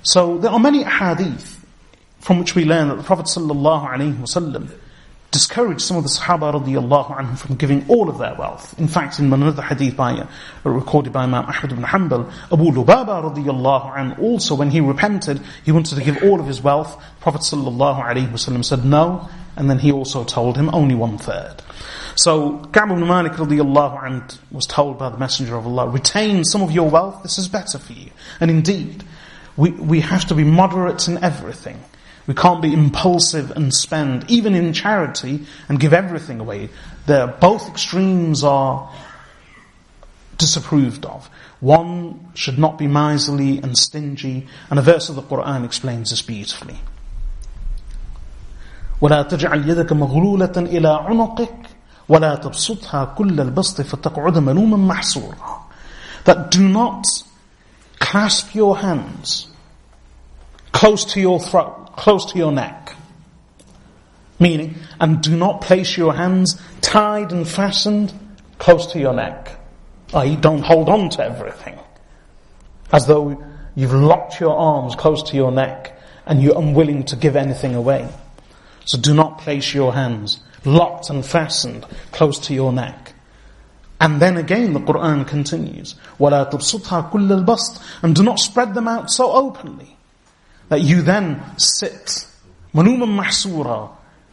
[0.01, 1.58] So there are many hadith
[2.19, 4.71] from which we learn that the Prophet ﷺ
[5.31, 8.77] discouraged some of the Sahaba radiallahu from giving all of their wealth.
[8.79, 10.27] In fact, in another hadith by, uh,
[10.63, 15.95] recorded by Imam Ahmad ibn Hanbal, Abu Lubaba radiallahu also when he repented, he wanted
[15.95, 17.01] to give all of his wealth.
[17.19, 21.61] Prophet ﷺ said no, and then he also told him only one third.
[22.15, 26.71] So Ka'b ibn Malik radiallahu was told by the Messenger of Allah, retain some of
[26.71, 28.09] your wealth, this is better for you.
[28.39, 29.03] And indeed,
[29.55, 31.79] we, we have to be moderate in everything.
[32.28, 36.70] We can't be impulsive and spend, even in charity, and give everything away.
[37.06, 38.90] The, both extremes are
[40.38, 41.28] disapproved of.
[41.60, 46.22] One should not be miserly and stingy, and a verse of the Quran explains this
[46.22, 46.80] beautifully.
[49.00, 51.66] ولا تجعل يدك مغلولة إلى عنقك
[52.08, 55.64] ولا تبسطها كل البسط فتقعد ملوما محسورا
[56.24, 57.06] That do not
[57.98, 59.48] clasp your hands
[60.72, 62.94] close to your throat close to your neck.
[64.38, 68.12] Meaning, and do not place your hands tied and fastened
[68.58, 69.58] close to your neck.
[70.12, 71.78] I.e., don't hold on to everything.
[72.92, 73.42] As though
[73.74, 78.08] you've locked your arms close to your neck and you're unwilling to give anything away.
[78.84, 83.14] So do not place your hands locked and fastened close to your neck.
[84.00, 88.88] And then again the Quran continues, وَلَا تُبْسُطْهَا كُلَّ الْبَسْطِ And do not spread them
[88.88, 89.96] out so openly
[90.69, 92.25] that you then sit,
[92.73, 93.91] manuman mahsura,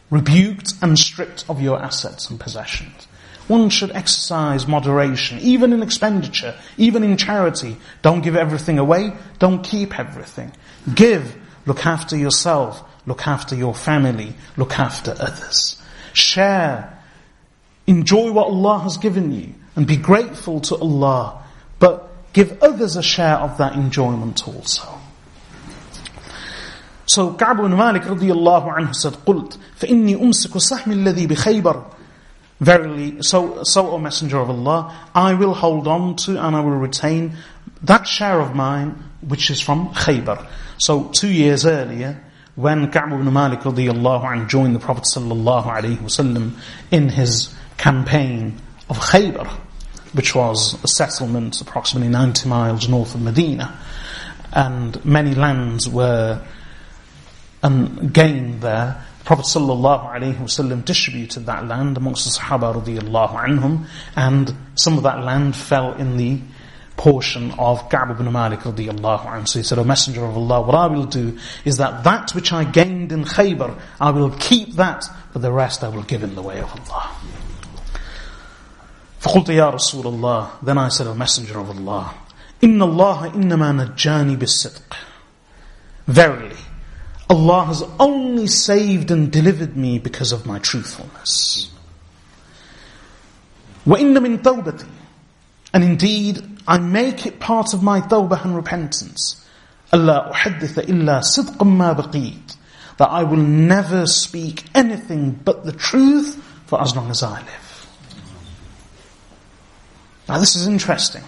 [0.09, 3.07] rebuked and stripped of your assets and possessions.
[3.47, 7.77] One should exercise moderation, even in expenditure, even in charity.
[8.01, 10.51] Don't give everything away, don't keep everything.
[10.93, 11.35] Give,
[11.65, 15.81] look after yourself, look after your family, look after others.
[16.11, 17.01] Share,
[17.85, 21.41] enjoy what Allah has given you, and be grateful to Allah,
[21.79, 24.96] but give others a share of that enjoyment also.
[27.06, 31.94] So Ka'b ibn Malik radiallahu anhu said, قُلْتْ فَإِنِّي أُمْسِكُ سَحْمِ الَّذِي بِخَيْبَرٍ
[32.60, 36.70] Verily, so, so, O Messenger of Allah, I will hold on to and I will
[36.70, 37.36] retain
[37.82, 40.46] that share of mine which is from Khaybar.
[40.78, 42.22] So two years earlier,
[42.54, 46.52] when Ka'b ibn Malik radiallahu anhu joined the Prophet sallallahu alaihi wasallam
[46.90, 49.48] in his campaign of Khaybar,
[50.12, 53.76] which was a settlement approximately 90 miles north of Medina,
[54.52, 56.40] and many lands were
[57.62, 63.86] and gained there, Prophet ﷺ distributed that land amongst the Sahaba radiallahu anhum,
[64.16, 66.40] and some of that land fell in the
[66.96, 69.48] portion of Ka'b ibn Malik radiallahu anhu.
[69.48, 72.52] So he said, O Messenger of Allah, what I will do is that that which
[72.52, 76.34] I gained in Khaybar, I will keep that, but the rest I will give in
[76.34, 77.10] the way of Allah.
[79.20, 82.12] فقلت يا رسول الله Then I said, O Messenger of Allah,
[82.60, 84.96] إن الله إنما نجاني بالصدق.
[86.08, 86.56] Verily,
[87.28, 91.70] Allah has only saved and delivered me because of my truthfulness.
[93.86, 94.88] وَإِنَّ مِن تَوْبَتِي
[95.72, 99.44] And indeed, I make it part of my tawbah and repentance.
[99.92, 102.56] أَلَّا أُحَدِّثَ إِلَّا صِدْقًا مَا بَقِيتَ
[102.98, 106.36] That I will never speak anything but the truth
[106.66, 107.86] for as long as I live.
[110.28, 111.24] Now this is interesting.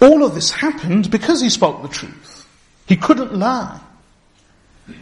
[0.00, 2.45] All of this happened because he spoke the truth.
[2.87, 3.79] He couldn't lie.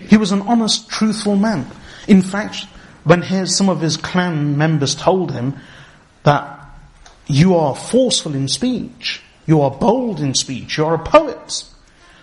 [0.09, 1.67] He was an honest, truthful man.
[2.07, 2.65] In fact,
[3.03, 5.55] when his, some of his clan members told him
[6.23, 6.59] that
[7.27, 11.63] you are forceful in speech, you are bold in speech, you are a poet,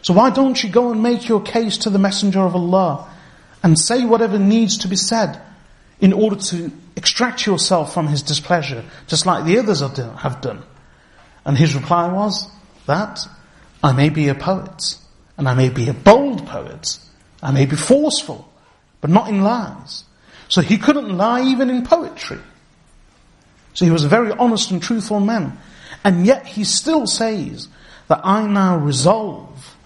[0.02, 3.08] so why don't you go and make your case to the Messenger of Allah
[3.62, 5.40] and say whatever needs to be said
[6.00, 10.62] in order to extract yourself from his displeasure, just like the others have done?
[11.44, 12.50] And his reply was
[12.86, 13.20] that
[13.82, 14.96] I may be a poet,
[15.36, 16.98] and I may be a bold poet.
[17.42, 18.50] I may be forceful,
[19.00, 20.04] but not in lies.
[20.48, 22.38] So he couldn't lie even in poetry.
[23.74, 25.58] So he was a very honest and truthful man.
[26.04, 27.68] And yet he still says
[28.08, 29.76] that I now resolve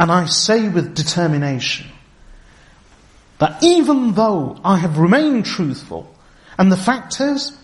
[0.00, 1.86] and I say with determination
[3.38, 6.12] that even though I have remained truthful,
[6.58, 7.56] and the fact is,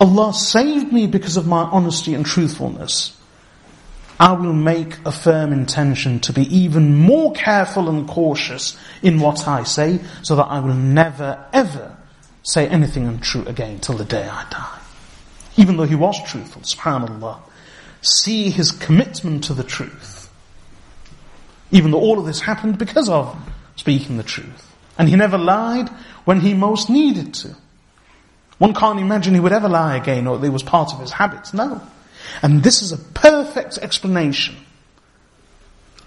[0.00, 3.16] Allah saved me because of my honesty and truthfulness,
[4.20, 9.48] I will make a firm intention to be even more careful and cautious in what
[9.48, 11.96] I say so that I will never ever
[12.42, 14.78] say anything untrue again till the day I die.
[15.56, 17.38] Even though he was truthful, subhanAllah.
[18.02, 20.30] See his commitment to the truth.
[21.70, 23.34] Even though all of this happened because of
[23.76, 24.70] speaking the truth.
[24.98, 25.88] And he never lied
[26.26, 27.56] when he most needed to.
[28.58, 31.54] One can't imagine he would ever lie again or it was part of his habits.
[31.54, 31.80] No.
[32.42, 34.56] And this is a perfect explanation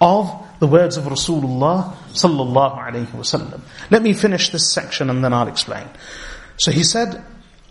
[0.02, 3.62] of the words of Rasulullah sallallahu alayhi wasallam.
[3.90, 5.88] Let me finish this section and then I'll explain.
[6.58, 7.24] So he said,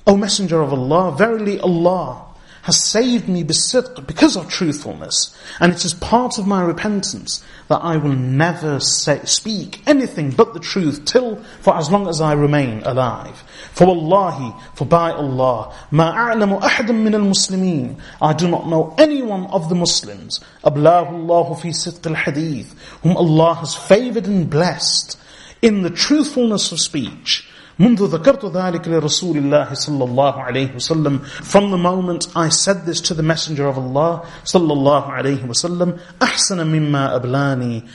[0.07, 2.32] O Messenger of Allah, verily Allah
[2.63, 5.37] has saved me because of truthfulness.
[5.61, 10.55] And it is part of my repentance that I will never say, speak anything but
[10.55, 13.43] the truth till, for as long as I remain alive.
[13.73, 18.01] For Wallahi, for by Allah, ma a'lamu min al-muslimin.
[18.21, 20.39] I do not know anyone of the Muslims.
[20.65, 22.79] Ablahu Allah fi sidq al-hadith.
[23.03, 25.19] Whom Allah has favored and blessed
[25.63, 27.49] in the truthfulness of speech.
[27.83, 31.19] منذ ذكرت ذلك لرسول الله صلى الله عليه وسلم.
[31.43, 35.99] From the moment I said this to the Messenger of Allah صلى الله عليه وسلم
[36.23, 37.89] أحسن مما أبلاني.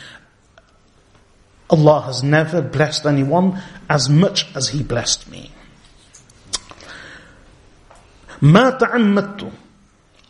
[1.70, 5.52] Allah has never blessed anyone as much as He blessed me.
[8.42, 9.52] ما تعمدت.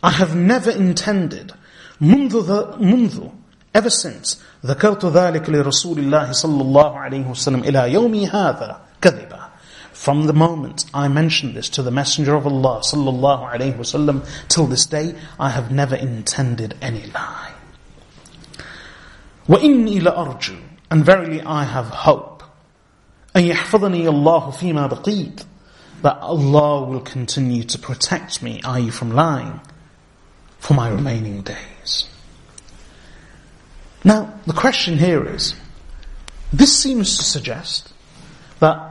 [0.04, 1.52] I have never intended.
[2.00, 3.30] منذ منذ
[3.74, 8.80] ever since ذكرت ذلك لرسول الله صلى الله عليه وسلم إلى يومي هذا.
[9.00, 9.47] كذبا.
[9.97, 14.67] from the moment I mentioned this to the Messenger of Allah sallallahu alaihi wasallam till
[14.67, 17.53] this day, I have never intended any lie.
[19.47, 22.43] وَإِنِّي لَأَرْجُو And verily I have hope.
[23.35, 25.45] أَن يَحْفَظَنِي اللَّهُ فِي مَا بَقِيتُ
[26.01, 28.89] That Allah will continue to protect me, i.e.
[28.89, 29.59] from lying,
[30.59, 32.07] for my remaining days.
[34.03, 35.55] Now, the question here is,
[36.51, 37.93] this seems to suggest
[38.59, 38.86] that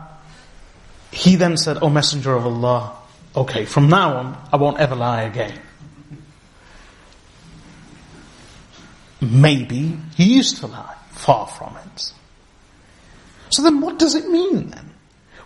[1.11, 2.95] he then said, O Messenger of Allah,
[3.35, 5.59] okay, from now on, I won't ever lie again.
[9.21, 10.95] Maybe he used to lie.
[11.11, 12.13] Far from it.
[13.49, 14.93] So then what does it mean then?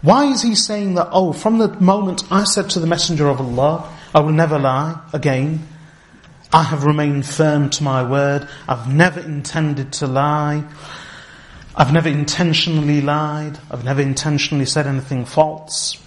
[0.01, 3.39] Why is he saying that, oh, from the moment I said to the Messenger of
[3.39, 5.67] Allah, I will never lie again,
[6.51, 10.65] I have remained firm to my word, I've never intended to lie,
[11.75, 13.57] I've never intentionally lied.
[13.69, 16.01] I've never intentionally said anything false.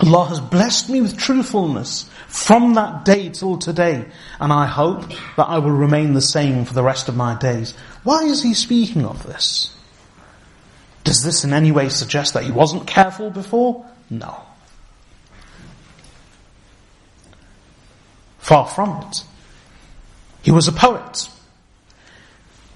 [0.00, 4.04] Allah has blessed me with truthfulness from that day till today,
[4.38, 7.72] and I hope that I will remain the same for the rest of my days.
[8.02, 9.74] Why is he speaking of this?
[11.04, 13.86] Does this in any way suggest that he wasn't careful before?
[14.10, 14.42] No.
[18.38, 19.22] Far from it.
[20.42, 21.28] He was a poet.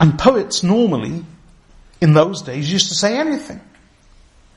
[0.00, 1.24] And poets normally
[2.01, 3.61] in those days used to say anything.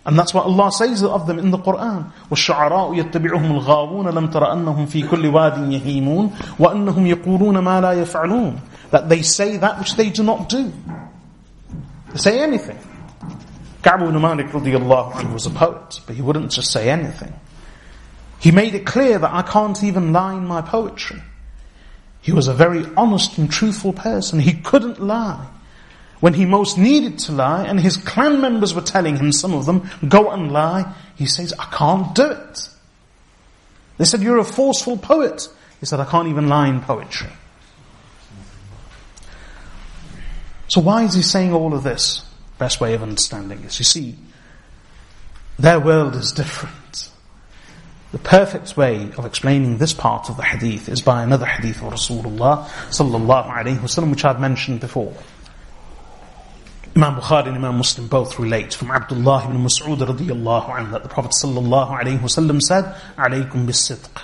[0.08, 2.10] And that's what Allah says of them in the Quran.
[2.30, 8.58] وَالشُّعَرَاءُ يَتَّبِعُهُمُ الْغَاوُونَ لَمْ تَرَ أَنَّهُمْ فِي كُلِّ وَادٍ يَهِيمُونَ وَأَنَّهُمْ يَقُولُونَ مَا لَا يَفْعَلُونَ
[8.90, 10.72] That they say that which they do not do.
[12.12, 12.78] They say anything.
[13.82, 17.34] Ka'b ibn Malik radiallahu anhu was a poet, but he wouldn't just say anything.
[18.40, 21.22] He made it clear that I can't even lie in my poetry.
[22.22, 24.40] He was a very honest and truthful person.
[24.40, 25.46] He couldn't lie
[26.23, 29.65] when he most needed to lie, and his clan members were telling him, some of
[29.65, 32.69] them, go and lie, he says, I can't do it.
[33.97, 35.49] They said, you're a forceful poet.
[35.81, 37.27] He said, I can't even lie in poetry.
[40.69, 42.25] So why is he saying all of this?
[42.57, 44.15] Best way of understanding is, you see,
[45.59, 47.09] their world is different.
[48.13, 51.91] The perfect way of explaining this part of the hadith is by another hadith of
[51.91, 55.13] Rasulullah sallallahu wasallam, which I've mentioned before.
[56.96, 61.08] Imam Bukhari and Imam Muslim both relate from Abdullah ibn Mas'ud radiyallahu anhu that the
[61.08, 64.22] Prophet sallallahu alayhi wasallam said, عليكم بالصدق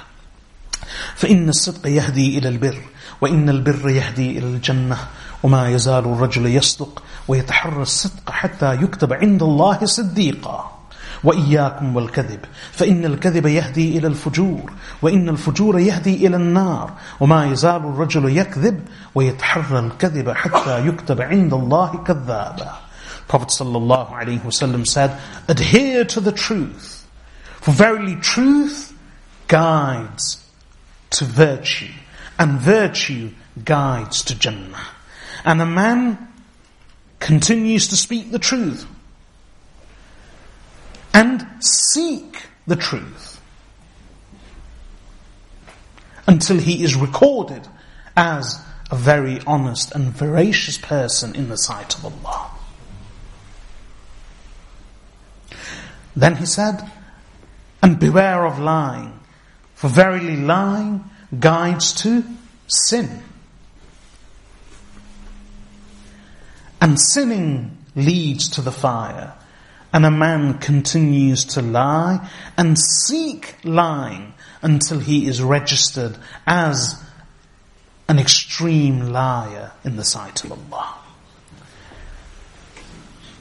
[1.15, 2.83] فإن الصدق يهدي إلى البر
[3.21, 4.99] وإن البر يهدي إلى الجنة
[5.43, 10.78] وما يزال الرجل يصدق ويتحرى الصدق حتى يكتب عند الله صديقا
[11.25, 12.41] وإياكم والكذب
[12.73, 14.73] فإن الكذب يهدي إلى الفجور
[15.03, 18.81] وإن الفجور يهدي إلى النار وما يزال الرجل يكذب
[19.15, 22.73] ويتحرى الكذب حتى يكتب عند الله كذابا
[23.27, 25.19] Prophet sallallahu alaihi wasallam said,
[25.49, 27.09] adhere to the truth.
[27.61, 28.93] For verily truth
[29.49, 30.47] guides
[31.11, 31.93] to virtue,
[32.39, 33.31] and virtue
[33.65, 34.87] guides to Jannah.
[35.45, 36.29] And a man
[37.19, 38.87] continues to speak the truth
[41.14, 43.42] and seek the truth
[46.28, 47.68] until he is recorded
[48.16, 52.52] as a very honest and veracious person in the sight of Allah.
[56.16, 56.92] Then he said,
[57.82, 59.20] and beware of lying,
[59.74, 61.04] for verily lying
[61.40, 62.24] guides to
[62.68, 63.24] sin.
[66.82, 69.34] And sinning leads to the fire
[69.92, 77.02] and a man continues to lie and seek lying until he is registered as
[78.08, 80.96] an extreme liar in the sight of Allah.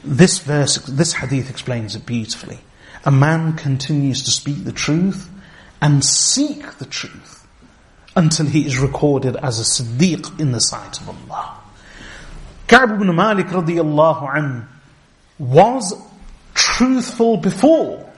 [0.04, 2.58] This verse, this hadith explains it beautifully.
[3.04, 5.30] A man continues to speak the truth
[5.82, 7.46] and seek the truth
[8.16, 11.58] until he is recorded as a siddiq in the sight of Allah.
[12.66, 14.66] Ka'b ibn Malik radiallahu anhu
[15.38, 15.94] was
[16.58, 18.12] truthful before,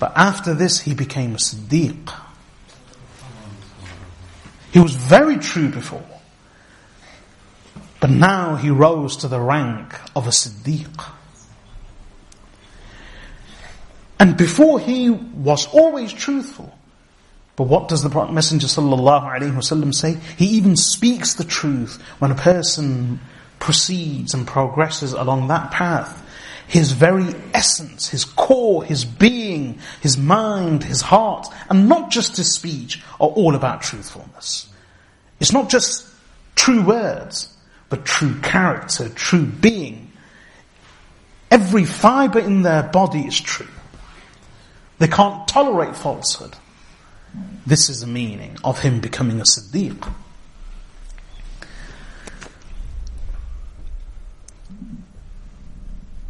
[0.00, 2.12] but after this he became a siddiq.
[4.72, 6.04] He was very true before,
[8.00, 11.12] but now he rose to the rank of a siddiq.
[14.18, 16.76] And before he was always truthful.
[17.54, 20.16] But what does the Prophet Messenger wasallam say?
[20.36, 23.20] He even speaks the truth when a person
[23.58, 26.21] proceeds and progresses along that path.
[26.72, 32.50] His very essence, his core, his being, his mind, his heart, and not just his
[32.50, 34.70] speech are all about truthfulness.
[35.38, 36.06] It's not just
[36.54, 37.54] true words,
[37.90, 40.12] but true character, true being.
[41.50, 43.68] Every fiber in their body is true.
[44.98, 46.56] They can't tolerate falsehood.
[47.66, 50.10] This is the meaning of him becoming a Siddiq.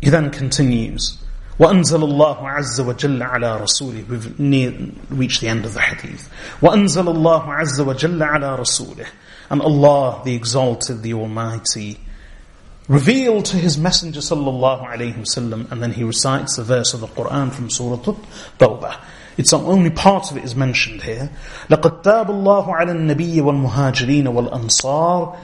[0.01, 1.17] He then continues,
[1.59, 4.73] وأنزل الله عز وجل على رسوله We've near,
[5.09, 6.29] reached the end of the hadith.
[6.61, 9.07] وأنزل الله عز وجل على رسوله
[9.49, 11.99] And Allah, the Exalted, the Almighty,
[12.87, 17.07] revealed to His Messenger sallallahu alayhi wasallam, and then he recites the verse of the
[17.07, 17.97] Quran from Surah
[18.59, 18.99] Tawbah.
[19.37, 21.29] It's only part of it is mentioned here.
[21.69, 25.37] لَقَدْ تَابَ اللَّهُ عَلَى النَّبِيِّ وَالْمُهَاجِرِينَ وَالْأَنصَارِ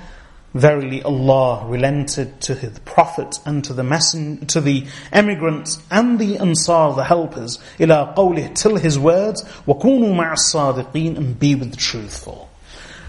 [0.54, 6.38] Verily Allah relented to the Prophet and to the messen- to the emigrants and the
[6.38, 11.78] Ansar, the helpers, إلى قوله, till his words, وَكُونُوا مَعَ الصَّادِقِينَ and be with the
[11.78, 12.52] truthful.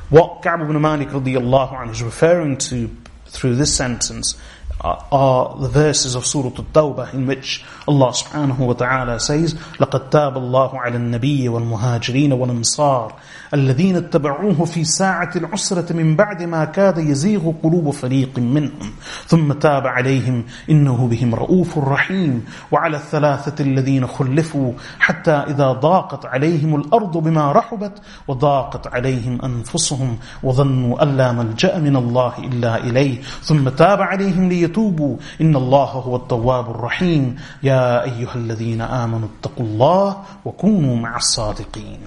[0.09, 2.91] What Ka'b ibn Malik radiallahu anhu is referring to
[3.27, 4.37] through this sentence
[4.82, 10.38] are the verses of Surah Al-Tawbah in which Allah subhanahu wa ta'ala says, لَقَدْ تَابَ
[10.38, 13.14] اللَّهُ عَلَى النَّبِيِّ وَالْمُهَاجِرِينَ وَالْأَنصَارِ
[13.54, 18.92] الذين اتبعوه في ساعة العسرة من بعد ما كاد يزيغ قلوب فريق منهم
[19.28, 26.76] ثم تاب عليهم إنه بهم رؤوف رحيم وعلى الثلاثة الذين خلفوا حتى إذا ضاقت عليهم
[26.76, 33.70] الأرض بما رحبت وضاقت عليهم أنفسهم وظنوا أن لا ملجأ من الله إلا إليه ثم
[33.70, 40.97] تاب عليهم ليتوبوا إن الله هو التواب الرحيم يا أيها الذين آمنوا اتقوا الله وكونوا
[40.97, 42.01] مع الصادقين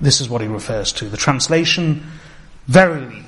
[0.00, 1.08] This is what he refers to.
[1.08, 2.02] The translation,
[2.66, 3.24] verily,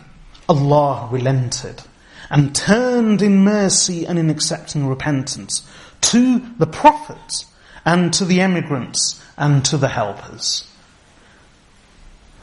[0.49, 1.83] Allah relented
[2.31, 5.62] and turned in mercy and in accepting repentance
[6.01, 7.47] to the prophets
[7.85, 10.66] and to the emigrants and to the helpers.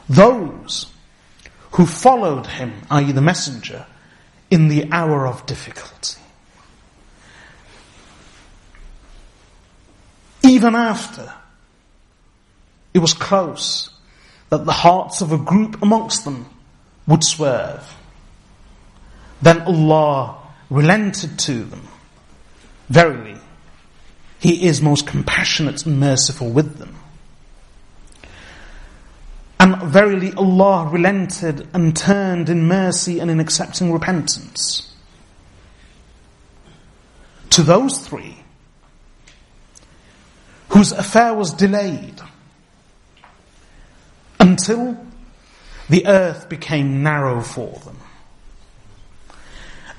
[0.08, 0.86] Those
[1.72, 3.12] who followed him, i.e.
[3.12, 3.86] the messenger,
[4.49, 6.21] in the hour of difficulty.
[10.43, 11.33] Even after
[12.93, 13.89] it was close
[14.49, 16.45] that the hearts of a group amongst them
[17.05, 17.95] would swerve.
[19.41, 20.37] Then Allah
[20.69, 21.87] relented to them.
[22.89, 23.37] Verily,
[24.39, 26.96] He is most compassionate and merciful with them.
[29.59, 34.93] And verily Allah relented and turned in mercy and in accepting repentance.
[37.51, 38.37] To those three,
[40.69, 42.21] whose affair was delayed,
[44.39, 44.97] until
[45.89, 47.97] the earth became narrow for them.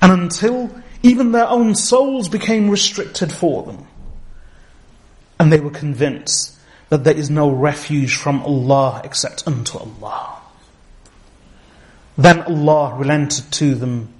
[0.01, 0.73] And until
[1.03, 3.87] even their own souls became restricted for them.
[5.39, 6.58] And they were convinced
[6.88, 10.40] that there is no refuge from Allah except unto Allah.
[12.16, 14.12] Then Allah relented to them.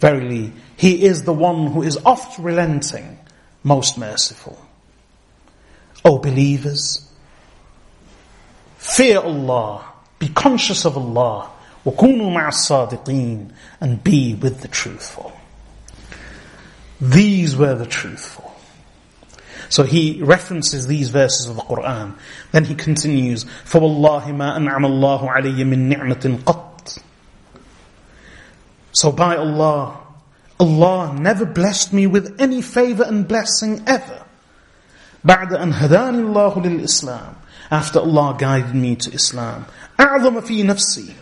[0.00, 3.18] Verily, He is the one who is oft relenting,
[3.62, 4.58] most merciful.
[6.04, 7.06] O believers,
[8.86, 9.84] Fear Allah.
[10.20, 11.50] Be conscious of Allah.
[11.84, 13.50] وَكُونُوا مَعَ الصَّادِقِينَ
[13.80, 15.32] And be with the truthful.
[17.00, 18.49] These were the truthful.
[19.70, 22.16] So he references these verses of the Quran.
[22.52, 26.98] Then he continues, فَوَاللَّهِ مَا أَنْعَمَ اللَّهُ عَلَيَّ مِن نِعْمَةٍ قَطٍ
[28.92, 29.98] So by Allah,
[30.58, 34.22] Allah never blessed me with any favor and blessing ever.
[35.24, 37.34] بعد أن هداني الله للإسلام
[37.70, 39.66] after Allah guided me to Islam.
[39.98, 41.14] أعظم في نفسي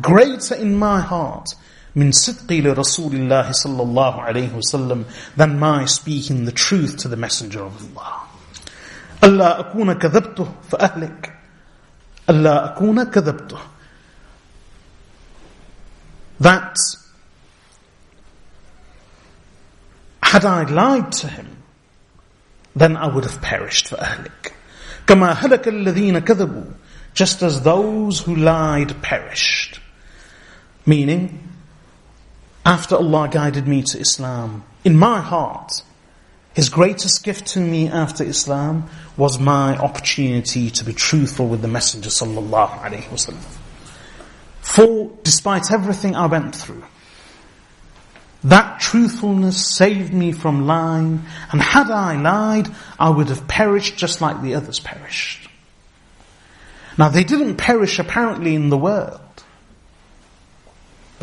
[0.00, 1.54] greater in my heart
[1.96, 5.04] من صدقي لرسول الله صلى الله عليه وسلم
[5.36, 8.26] than my speaking the truth to the messenger of Allah.
[9.24, 11.32] ألا أكون كذبته فأهلك
[12.30, 13.58] ألا أكون كذبته
[16.40, 16.76] That
[20.22, 21.48] had I lied to him,
[22.74, 24.52] then I would have perished for أهلك.
[25.06, 26.64] كما هلك الذين كذبوا
[27.12, 29.80] just as those who lied perished.
[30.86, 31.43] Meaning,
[32.65, 35.83] after Allah guided me to Islam, in my heart,
[36.55, 41.67] His greatest gift to me after Islam was my opportunity to be truthful with the
[41.67, 43.43] Messenger sallallahu alaihi wasallam.
[44.61, 46.83] For despite everything I went through,
[48.45, 52.69] that truthfulness saved me from lying, and had I lied,
[52.99, 55.49] I would have perished just like the others perished.
[56.97, 59.19] Now they didn't perish apparently in the world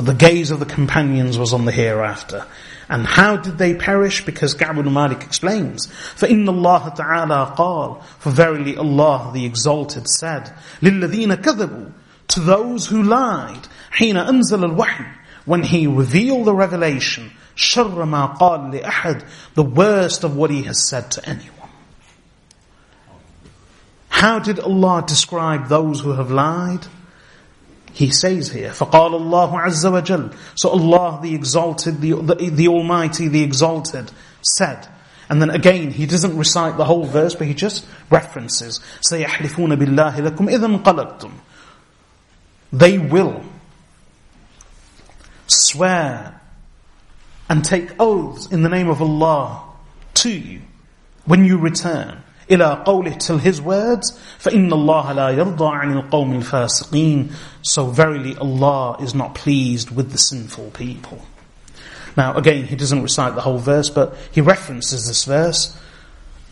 [0.01, 2.45] But the gaze of the companions was on the hereafter.
[2.87, 4.23] And how did they perish?
[4.23, 10.53] Because Ka'b ibn Malik explains, فَإِنَّ اللَّهَ تَعَالَى قَالَ For verily Allah the Exalted said,
[10.81, 11.91] لِلَّذِينَ كَذَبُوا
[12.29, 15.13] To those who lied, حِينَ أَنزَلَ الْوَحْيِ
[15.45, 20.87] When He revealed the revelation, شَرَّ مَا قَالَ لِأَحَدٍ The worst of what He has
[20.87, 21.53] said to anyone.
[24.09, 26.85] How did Allah describe those who have lied?
[27.93, 33.27] He says here, فَقَالَ اللَّهُ عَزَّ وَجَلَّ So Allah, the exalted, the, the, the Almighty,
[33.27, 34.11] the exalted,
[34.43, 34.87] said,
[35.29, 38.79] and then again, he doesn't recite the whole verse, but he just references,
[39.11, 41.31] سَيَحْلِفُونَ بِاللَّهِ لَكُمْ إِذًا قَلَبْتُمْ
[42.71, 43.43] They will
[45.47, 46.39] swear
[47.49, 49.63] and take oaths in the name of Allah
[50.15, 50.61] to you
[51.25, 52.21] when you return.
[52.51, 57.31] إلى قوله till his words فإن الله لا يرضى عن القوم الفاسقين
[57.61, 61.21] so verily Allah is not pleased with the sinful people
[62.15, 65.77] now again he doesn't recite the whole verse but he references this verse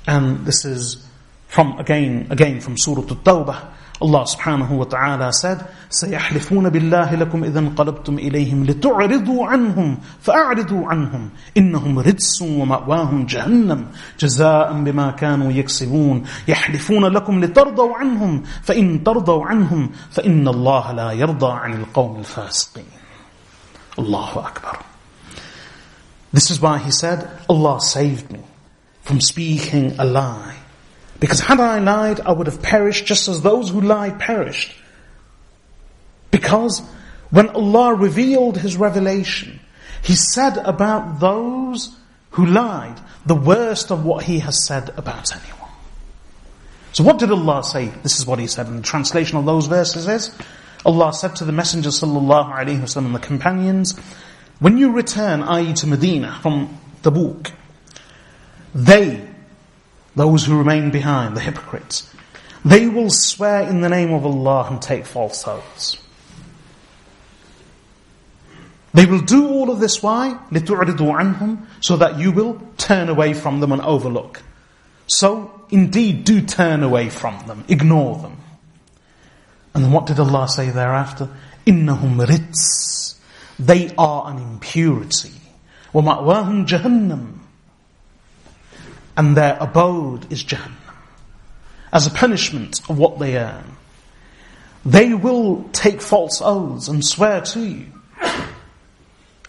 [0.06, 1.06] and this is
[1.48, 3.72] from again again from Surah At-Tawbah
[4.03, 5.61] Allah subhanahu wa ta'ala said,
[5.91, 11.31] سيحلفون بالله لكم إذا انقلبتم إليهم لتعرضوا عنهم فأعرضوا عنهم.
[11.57, 13.87] إنهم رجس ومأواهم جهنم.
[14.19, 16.25] جزاء بما كانوا يكسبون.
[16.49, 22.85] يحلفون لكم لترضوا عنهم فإن ترضوا عنهم فإن الله لا يرضى عن القوم الفاسقين.
[23.99, 24.79] الله أكبر.
[26.33, 28.41] This is why he said, Allah saved me
[29.03, 30.60] from speaking a lie.
[31.21, 34.75] Because had I lied, I would have perished just as those who lied perished.
[36.31, 36.81] Because
[37.31, 39.61] when Allah revealed His revelation,
[40.03, 41.95] He said about those
[42.31, 45.71] who lied the worst of what He has said about anyone.
[46.93, 47.89] So what did Allah say?
[48.03, 50.35] This is what He said in the translation of those verses is,
[50.87, 53.99] Allah said to the Messenger sallallahu alaihi wasallam and the companions,
[54.59, 55.75] when you return, i.e.
[55.75, 57.53] to Medina from Tabuk,
[58.75, 59.30] they
[60.16, 62.10] those who remain behind, the hypocrites,
[62.64, 65.98] they will swear in the name of Allah and take false oaths.
[68.94, 70.40] They will do all of this, why?
[70.52, 74.42] لِتُعْرِضُوا عَنْهُمْ So that you will turn away from them and overlook.
[75.06, 78.38] So, indeed, do turn away from them, ignore them.
[79.74, 81.28] And then what did Allah say thereafter?
[81.68, 83.20] إِنَّهُمْ رِتْس
[83.60, 85.34] They are an impurity.
[85.94, 87.34] وَمَأْوَاهُمْ جَهَنَّمْ
[89.20, 90.76] and their abode is Jahannam.
[91.94, 93.78] As a punishment of what they earn.
[94.86, 97.88] They will take false oaths and swear to you.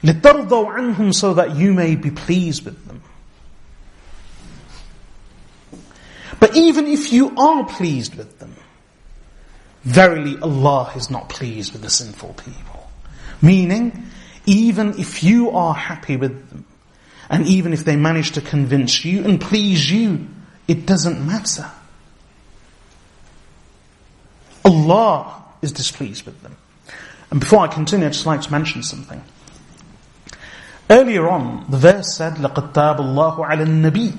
[0.03, 3.03] لِتَرْضَوْا عَنْهُمْ So that you may be pleased with them.
[6.39, 8.55] But even if you are pleased with them,
[9.83, 12.91] verily Allah is not pleased with the sinful people.
[13.43, 14.07] Meaning,
[14.47, 16.65] even if you are happy with them,
[17.31, 20.27] and even if they manage to convince you and please you,
[20.69, 21.71] it doesn't matter.
[24.65, 26.57] Allah is displeased with them.
[27.31, 29.23] And before I continue, I'd just like to mention something.
[30.89, 34.17] Earlier on, the verse said, لَقَدْ تَابَ اللَّهُ عَلَى النَّبِيِّ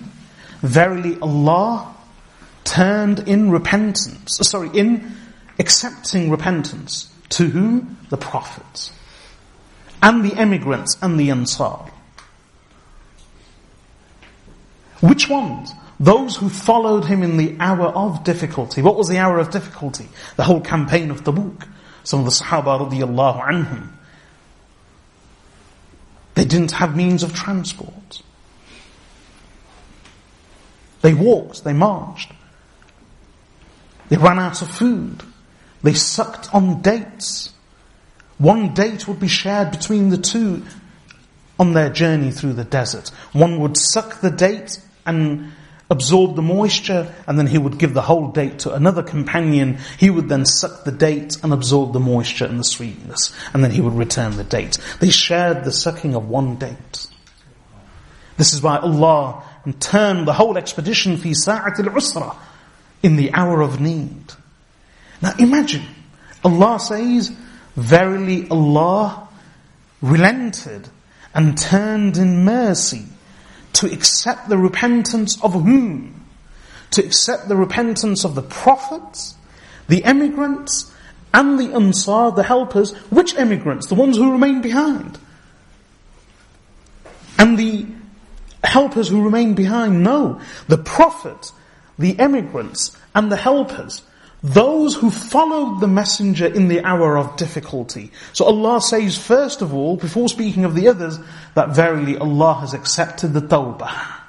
[0.61, 1.95] Verily Allah
[2.63, 5.15] turned in repentance, sorry, in
[5.59, 7.13] accepting repentance.
[7.29, 7.97] To whom?
[8.09, 8.91] The prophets.
[10.01, 11.90] And the emigrants and the Ansar.
[15.02, 15.72] Which ones?
[15.98, 18.82] Those who followed him in the hour of difficulty.
[18.82, 20.08] What was the hour of difficulty?
[20.36, 21.66] The whole campaign of Tabuk.
[22.04, 23.88] Some of the Sahaba radiallahu anhum.
[26.34, 28.22] They didn't have means of transport.
[31.02, 32.32] They walked, they marched.
[34.08, 35.22] They ran out of food.
[35.82, 37.52] They sucked on dates.
[38.38, 40.62] One date would be shared between the two
[41.58, 43.08] on their journey through the desert.
[43.32, 45.52] One would suck the date and
[45.90, 49.78] absorb the moisture, and then he would give the whole date to another companion.
[49.98, 53.70] He would then suck the date and absorb the moisture and the sweetness, and then
[53.70, 54.78] he would return the date.
[55.00, 57.06] They shared the sucking of one date.
[58.38, 59.44] This is why Allah
[59.78, 62.34] turned the whole expedition fi sa'at al-usra,
[63.02, 64.32] in the hour of need.
[65.20, 65.82] Now imagine,
[66.44, 67.32] Allah says,
[67.76, 69.28] Verily Allah
[70.00, 70.88] relented
[71.34, 73.04] and turned in mercy
[73.74, 76.26] to accept the repentance of whom?
[76.92, 79.34] To accept the repentance of the prophets,
[79.88, 80.92] the emigrants,
[81.34, 82.92] and the Ansar, the helpers.
[83.10, 83.86] Which emigrants?
[83.86, 85.18] The ones who remain behind.
[87.38, 87.86] And the
[88.62, 90.02] helpers who remain behind?
[90.02, 90.40] No.
[90.68, 91.52] The prophet,
[91.98, 94.02] the emigrants, and the helpers
[94.42, 98.10] those who followed the messenger in the hour of difficulty.
[98.32, 101.18] So Allah says first of all, before speaking of the others,
[101.54, 104.20] that verily Allah has accepted the tawbah.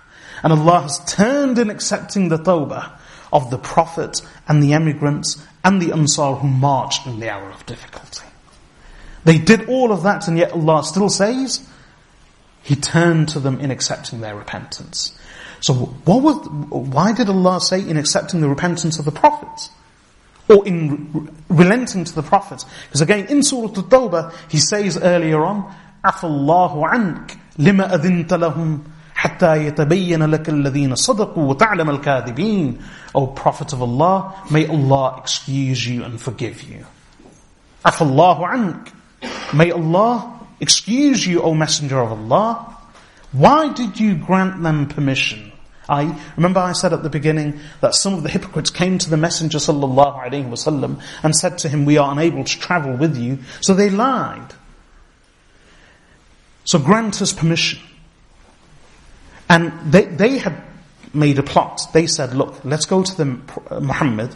[0.44, 2.92] And Allah has turned in accepting the tawbah
[3.32, 7.66] of the Prophet and the emigrants and the Ansar who marched in the hour of
[7.66, 8.28] difficulty.
[9.26, 11.68] They did all of that and yet Allah still says,
[12.62, 15.18] He turned to them in accepting their repentance.
[15.62, 19.72] So what was, why did Allah say in accepting the repentance of the prophets?
[20.49, 22.65] or in relenting to the Prophet.
[22.87, 25.75] Because again, in Surah Al-Tawbah, he says earlier on,
[26.05, 28.81] عَفَى اللَّهُ عَنْكَ لِمَا أَذِنْتَ لَهُمْ
[29.19, 32.79] حتى يتبين لك الذين صدقوا وتعلم الكاذبين
[33.15, 36.85] O Prophet of Allah, may Allah excuse you and forgive you.
[37.85, 38.93] عفى الله عنك
[39.55, 42.77] May Allah excuse you, O Messenger of Allah.
[43.33, 45.52] Why did you grant them permission?
[45.90, 49.18] I remember I said at the beginning that some of the hypocrites came to the
[49.18, 53.40] Messenger sallallahu alaihi wasallam and said to him, "We are unable to travel with you."
[53.62, 54.54] So they lied.
[56.66, 57.80] So grant us permission.
[59.50, 60.62] And they they had
[61.14, 61.82] made a plot.
[61.94, 63.40] They said, "Look, let's go to the
[63.70, 64.34] uh, Muhammad,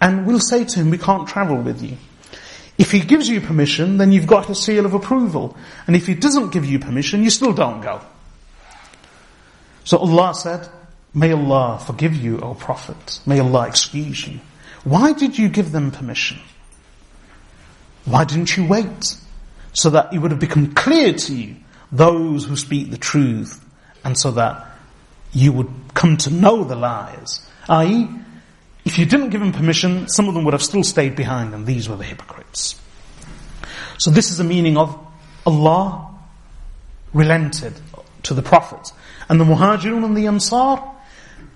[0.00, 1.96] and we'll say to him, we can't travel with you."
[2.76, 5.56] If he gives you permission, then you've got a seal of approval.
[5.86, 8.00] And if he doesn't give you permission, you still don't go.
[9.84, 10.68] So Allah said,
[11.14, 13.20] May Allah forgive you, O Prophet.
[13.24, 14.40] May Allah excuse you.
[14.82, 16.38] Why did you give them permission?
[18.04, 19.16] Why didn't you wait?
[19.72, 21.56] So that it would have become clear to you,
[21.90, 23.64] those who speak the truth,
[24.04, 24.66] and so that
[25.32, 27.46] you would come to know the lies.
[27.68, 28.08] I.e.,
[28.84, 31.66] if you didn't give them permission, some of them would have still stayed behind, and
[31.66, 32.80] these were the hypocrites.
[33.98, 34.98] So this is the meaning of
[35.46, 36.10] Allah
[37.12, 37.74] relented
[38.24, 38.92] to the Prophet.
[39.28, 40.82] And the Muhajirun and the Ansar,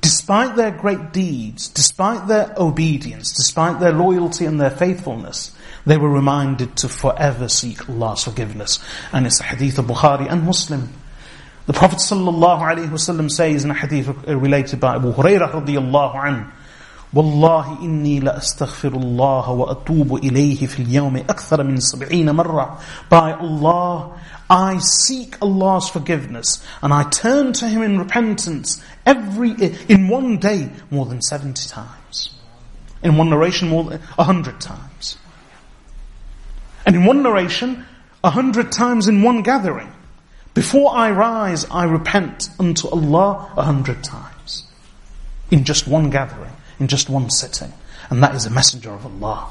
[0.01, 5.55] despite their great deeds, despite their obedience, despite their loyalty and their faithfulness,
[5.87, 8.79] they were reminded to forever seek Allah's forgiveness.
[9.13, 10.93] And it's a hadith of Bukhari and Muslim.
[11.67, 16.51] The Prophet ﷺ says in a hadith related by Abu Hurairah radiyallahu anhu,
[17.14, 22.80] والله إني لأستغفر الله وأتوب إليه في اليوم أكثر من سبعين مرة
[23.10, 29.52] By Allah, I seek Allah's forgiveness and I turn to Him in repentance every,
[29.88, 32.32] in one day more than 70 times.
[33.04, 35.18] In one narration more than 100 times.
[36.86, 37.86] And in one narration,
[38.24, 39.92] a hundred times in one gathering.
[40.54, 44.64] Before I rise, I repent unto Allah a hundred times.
[45.52, 47.73] In just one gathering, in just one sitting.
[48.11, 49.51] And that is a messenger of Allah.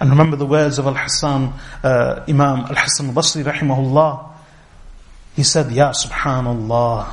[0.00, 1.52] And remember the words of Al-Hassan,
[1.82, 4.30] uh, Imam Al-Hassan al-Basri rahimahullah.
[5.34, 7.12] He said, Ya subhanallah,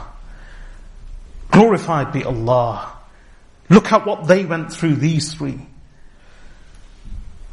[1.52, 2.92] glorified be Allah.
[3.70, 5.60] Look at what they went through, these three.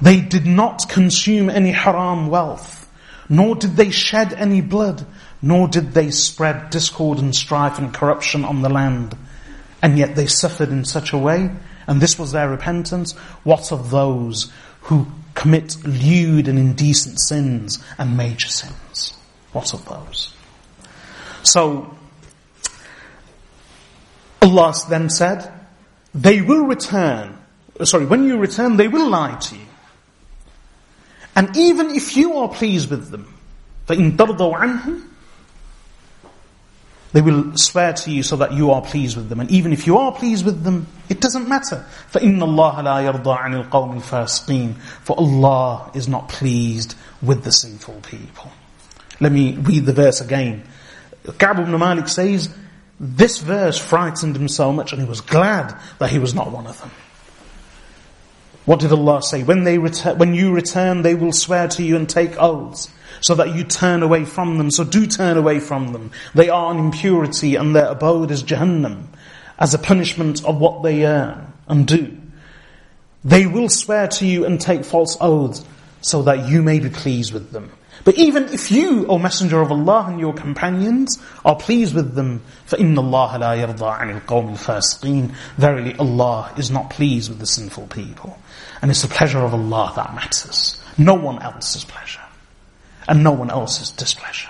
[0.01, 2.91] They did not consume any haram wealth,
[3.29, 5.07] nor did they shed any blood,
[5.41, 9.17] nor did they spread discord and strife and corruption on the land.
[9.81, 11.51] And yet they suffered in such a way,
[11.88, 13.14] and this was their repentance.
[13.44, 14.52] What of those
[14.82, 19.14] who commit lewd and indecent sins and major sins?
[19.52, 20.34] What of those?
[21.44, 21.95] So,
[24.41, 25.52] Allah then said,
[26.14, 27.38] they will return.
[27.84, 29.62] Sorry, when you return, they will lie to you.
[31.36, 33.38] And even if you are pleased with them,
[33.88, 35.04] فَإِن تَرْضَوْا عَنْهُمْ
[37.14, 39.40] They will swear to you so that you are pleased with them.
[39.40, 41.86] And even if you are pleased with them, it doesn't matter.
[42.12, 48.02] فَإِنَّ اللَّهَ لَا يَرْضَى عَنِ الْقَوْمِ الْفَاسِقِينَ For Allah is not pleased with the sinful
[48.02, 48.52] people.
[49.20, 50.64] Let me read the verse again.
[51.38, 52.54] Ka'b ibn Malik says,
[52.99, 56.68] this verse frightened him so much and he was glad that he was not one
[56.68, 56.91] of them.
[58.65, 59.43] What did Allah say?
[59.43, 62.91] When they return, when you return, they will swear to you and take oaths
[63.21, 64.71] so that you turn away from them.
[64.71, 66.11] So do turn away from them.
[66.35, 69.07] They are an impurity and their abode is Jahannam
[69.59, 72.17] as a punishment of what they earn and do.
[73.25, 75.65] They will swear to you and take false oaths
[76.01, 77.71] so that you may be pleased with them.
[78.04, 82.41] But even if you, O Messenger of Allah and your companions, are pleased with them,
[82.68, 87.88] فَإِنَّ اللَّهَ لَا يَرْضَى عَنِ الْقَوْمِ الْفَاسِقِينَ Verily Allah is not pleased with the sinful
[87.88, 88.40] people.
[88.82, 90.82] And it's the pleasure of Allah that matters.
[90.98, 92.22] No one else's pleasure.
[93.08, 94.49] And no one else's displeasure.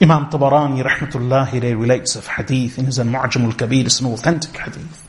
[0.00, 5.07] Imam Tabarani rahmatullahi relates of hadith in his Al-Mu'jam al-Kabir, it's an authentic hadith.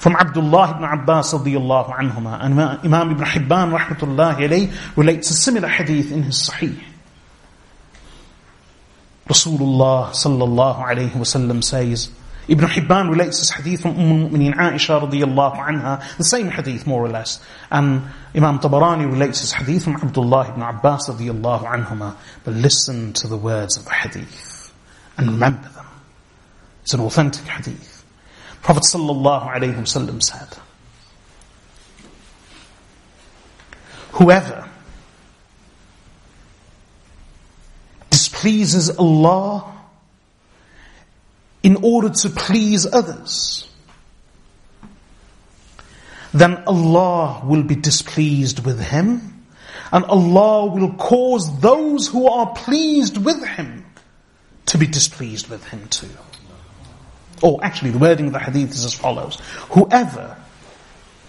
[0.00, 5.68] From Abdullah ibn Abbas radiyallahu anhuma, and Imam ibn Hibban rahmatullahi alayhi relates a similar
[5.68, 6.82] hadith in his Sahih.
[9.28, 12.10] Rasulullah sallallahu alayhi wasallam says,
[12.48, 17.04] Ibn Hibban relates this hadith from Umm al-Mu'mineen Aisha radiyallahu anha, the same hadith more
[17.04, 17.38] or less.
[17.70, 18.00] And
[18.34, 22.16] Imam Tabarani relates this hadith from Abdullah ibn Abbas radiyallahu anhuma.
[22.42, 24.72] But listen to the words of the hadith
[25.18, 25.86] and remember them.
[26.84, 27.89] It's an authentic hadith.
[28.62, 30.48] Prophet wasallam said,
[34.12, 34.68] Whoever
[38.10, 39.72] displeases Allah
[41.62, 43.66] in order to please others,
[46.32, 49.44] then Allah will be displeased with him
[49.92, 53.84] and Allah will cause those who are pleased with him
[54.66, 56.08] to be displeased with him too.
[57.42, 59.38] Or actually, the wording of the hadith is as follows.
[59.70, 60.36] Whoever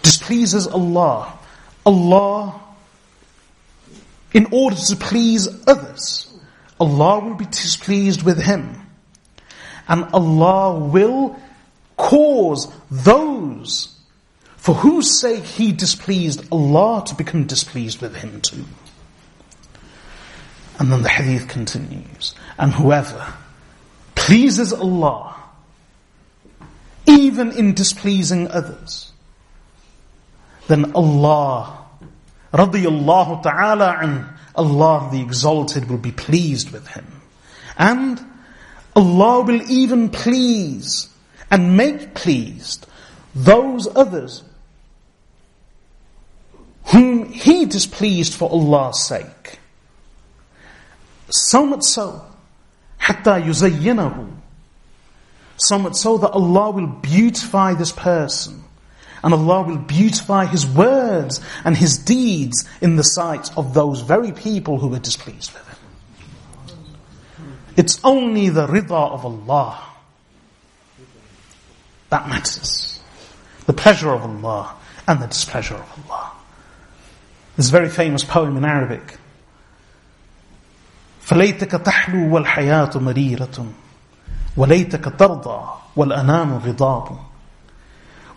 [0.02, 1.38] displeases Allah,
[1.86, 2.60] Allah,
[4.34, 6.28] in order to please others,
[6.80, 8.76] Allah will be displeased with him.
[9.88, 11.40] And Allah will
[11.98, 13.96] cause those
[14.58, 18.64] for whose sake he displeased Allah to become displeased with him too.
[20.80, 22.36] And then the hadith continues.
[22.58, 23.34] And whoever
[24.16, 25.36] pleases Allah,
[27.07, 29.13] even in displeasing others,
[30.69, 31.87] then Allah,
[32.53, 37.07] radiyallahu ta'ala and Allah the Exalted will be pleased with him.
[37.79, 38.21] And
[38.95, 41.09] Allah will even please
[41.51, 42.87] and make pleased
[43.35, 44.43] those others
[46.87, 49.59] whom He displeased for Allah's sake.
[51.29, 52.23] So much so,
[53.01, 54.29] حتى يزينه
[55.61, 58.63] so much so that Allah will beautify this person.
[59.23, 64.33] And Allah will beautify His words and His deeds in the sight of those very
[64.33, 65.77] people who were displeased with Him.
[67.77, 69.83] It's only the rida of Allah
[72.11, 73.01] that matters.
[73.67, 74.75] The pleasure of Allah
[75.09, 76.33] and the displeasure of Allah.
[77.57, 79.19] This very famous poem in Arabic.
[81.27, 83.67] فليتك تحلو والحياة مريرة
[84.58, 85.62] وليتك ترضى
[85.96, 87.18] والأنام غضاب.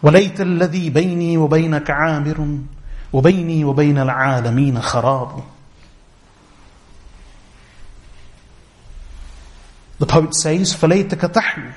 [0.03, 2.59] وليت الذي بيني وبينك عامر
[3.13, 5.43] وبيني وبين العالمين خراب.
[9.99, 11.73] The poet says, فَلَيْتَكَ تَحْلُو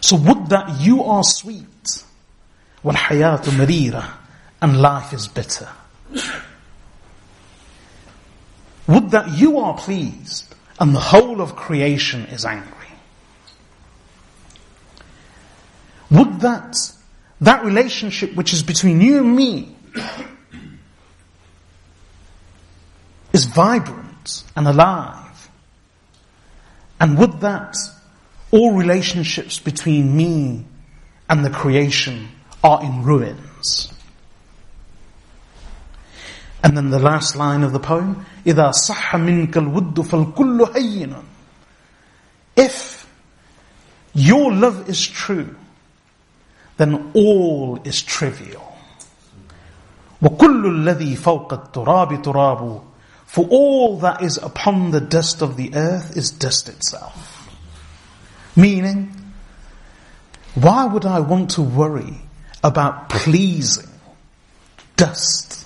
[0.00, 2.04] So would that you are sweet,
[2.84, 4.04] وَالْحَيَاةُ مَرِيرَةٌ
[4.60, 5.68] And life is bitter.
[8.86, 12.74] Would that you are pleased, and the whole of creation is angry.
[16.10, 16.76] Would that,
[17.42, 19.76] that relationship which is between you and me
[23.32, 25.50] is vibrant and alive.
[26.98, 27.76] And would that
[28.50, 30.64] all relationships between me
[31.28, 32.28] and the creation
[32.64, 33.89] are in ruins.
[36.63, 41.23] And then the last line of the poem, إِذَا صَحَّ مِنْكَ الْوُدُّ فَالْكُلُّ هَيِّنٌ
[42.55, 43.07] If
[44.13, 45.55] your love is true,
[46.77, 48.75] then all is trivial.
[50.21, 52.83] وَكُلُّ الَّذِي فَوْقَ التُّرَابِ تُرَابُ
[53.25, 57.47] For all that is upon the dust of the earth is dust itself.
[58.55, 59.13] Meaning,
[60.55, 62.15] why would I want to worry
[62.63, 63.89] about pleasing
[64.95, 65.58] dust?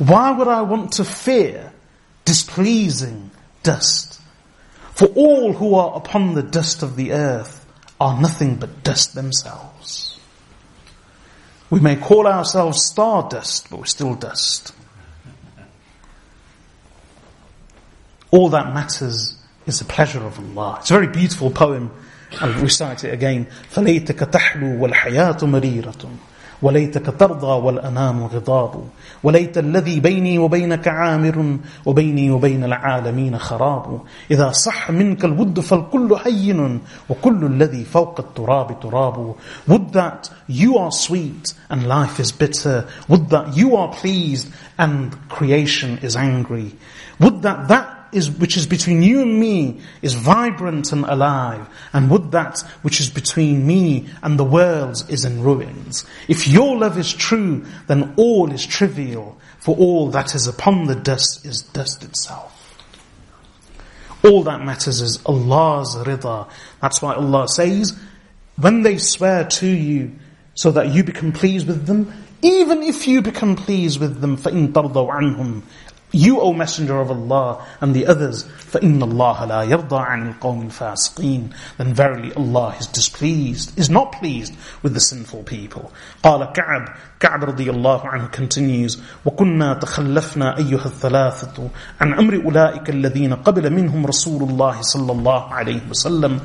[0.00, 1.72] Why would I want to fear
[2.24, 3.30] displeasing
[3.62, 4.20] dust?
[4.94, 7.66] For all who are upon the dust of the earth
[8.00, 10.18] are nothing but dust themselves.
[11.68, 14.72] We may call ourselves stardust, but we're still dust.
[18.30, 20.78] All that matters is the pleasure of Allah.
[20.80, 21.90] It's a very beautiful poem.
[22.40, 23.46] I'll recite it again.
[23.72, 26.16] فَلَيْتَكَ تَحْلُو وَالْحَيَاةُ مَرِيرَةٌ
[26.61, 28.83] وليتك ترضى والأنام غضاب.
[29.23, 34.01] وليت الذي بيني وبينك عامر وبيني وبين العالمين خراب.
[34.31, 39.35] إذا صح منك الود فالكل هين وكل الذي فوق التراب تراب.
[39.67, 42.87] Would that you are sweet and life is bitter.
[43.07, 44.47] Would that you are pleased
[44.77, 46.73] and creation is angry.
[47.19, 52.10] Would that that is, which is between you and me is vibrant and alive, and
[52.10, 56.04] would that which is between me and the worlds is in ruins.
[56.28, 60.94] If your love is true, then all is trivial, for all that is upon the
[60.94, 62.52] dust is dust itself.
[64.24, 66.48] All that matters is Allah's rida.
[66.80, 67.98] That's why Allah says,
[68.56, 70.12] when they swear to you
[70.54, 72.12] so that you become pleased with them,
[72.42, 75.62] even if you become pleased with them, فَإِن تَرْضَوْا عَنْهum
[76.16, 81.52] you, O Messenger of Allah, and the others, فَإِنَّ اللَّهَ لَا يَرْضَى عَنِ الْقَوْمِ الْفَاسِقِينَ
[81.78, 85.92] Then verily Allah is displeased, is not pleased with the sinful people.
[86.22, 86.88] قال كعب
[87.20, 91.68] كعب رضي الله عنه continues وكنا تخلفنا أيها الثلاثة
[92.00, 96.40] عن أمر أولئك الذين قبل منهم رسول الله صلى الله عليه وسلم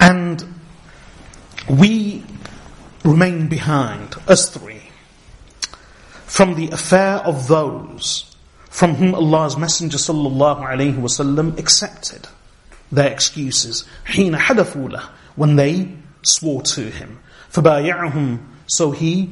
[0.00, 0.44] And
[1.68, 2.22] we
[3.04, 4.82] remain behind, us three,
[6.26, 8.29] from the affair of those
[8.70, 12.28] from whom Allah's Messenger sallallahu alayhi wasallam accepted
[12.92, 13.84] their excuses.
[14.06, 15.02] حين حلفوا له
[15.34, 15.92] when they
[16.22, 17.18] swore to him.
[17.52, 19.30] فبايعهم so he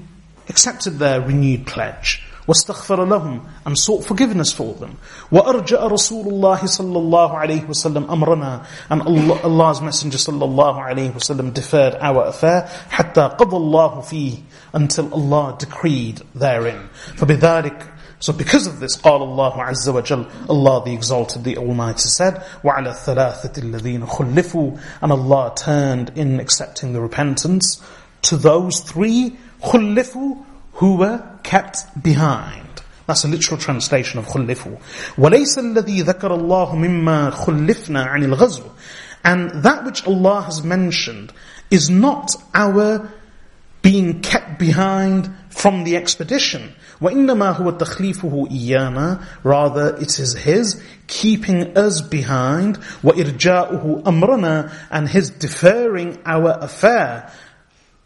[0.49, 2.23] accepted their renewed pledge.
[2.49, 4.97] واستغفر لهم and sought forgiveness for them.
[5.31, 11.15] وأرجأ رسول الله صلى الله عليه وسلم أمرنا and Allah, Allah's Messenger صلى الله عليه
[11.15, 14.39] وسلم deferred our affair حتى قضى الله فيه
[14.75, 16.89] until Allah decreed therein.
[17.17, 22.43] فبذلك so because of this, قال الله عز وجل, Allah the Exalted, the Almighty said,
[22.63, 27.83] وَعَلَى الثَّلَاثَةِ الَّذِينَ خُلِّفُوا And Allah turned in accepting the repentance
[28.23, 32.83] to those three خُلِّفُوا who were kept behind.
[33.07, 34.79] That's a literal translation of خُلِّفُوا
[35.17, 38.71] وَلَيْسَ الَّذِي ذَكَرَ اللَّهُ مِمَّا خُلِّفْنَا عَنِ الْغَزْوِ
[39.23, 41.33] And that which Allah has mentioned
[41.71, 43.11] is not our
[43.83, 46.75] being kept behind from the expedition.
[47.01, 55.31] وَإِنَّمَا هُوَ تَخْلِيفُهُ إِيَّانَا Rather, it is His keeping us behind, وَإِرْجَاؤُهُ أَمْرَنَا And His
[55.31, 57.31] deferring our affair.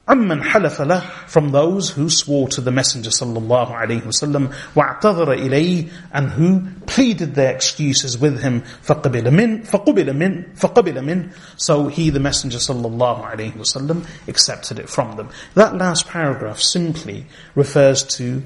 [0.09, 5.91] عمن حلف له from those who swore to the Messenger sallallahu alaihi wasallam واعتذر إليه
[6.13, 12.09] and who pleaded their excuses with him فقبل من فقبل من فقبل من so he
[12.09, 15.29] the Messenger sallallahu alaihi wasallam accepted it from them.
[15.55, 18.43] That last paragraph simply refers to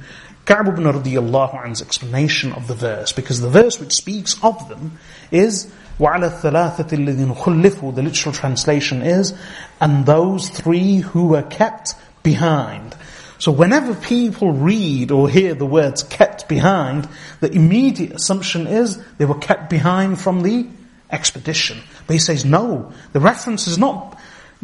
[0.46, 4.98] Ka'b ibn radiyallahu anhu's explanation of the verse because the verse which speaks of them
[5.30, 9.34] is وَعَلَى الثَّلَاثَةِ الَّذِينَ خُلِّفُوا The literal translation is,
[9.80, 12.96] and those three who were kept behind.
[13.38, 17.08] So whenever people read or hear the words kept behind,
[17.40, 20.66] the immediate assumption is they were kept behind from the
[21.10, 21.78] expedition.
[22.06, 24.18] But he says no, the reference is not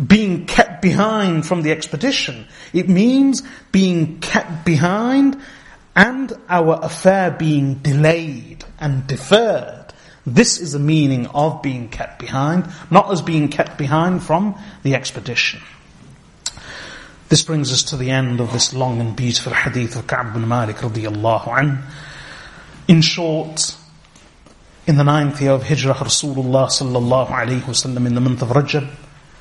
[0.05, 2.47] being kept behind from the expedition.
[2.73, 3.43] It means
[3.73, 5.41] being kept behind
[5.96, 9.94] and our affair being delayed and deferred.
[10.26, 14.96] This is the meaning of being kept behind, not as being kept behind from the
[14.96, 15.62] expedition.
[17.30, 20.48] This brings us to the end of this long and beautiful hadith of Ka'b bin
[20.48, 21.82] Malik radiallahu.
[22.88, 23.76] In short,
[24.86, 28.90] in the ninth year of Hijrah, Rasulullah sallallahu alayhi wasallam in the month of Rajab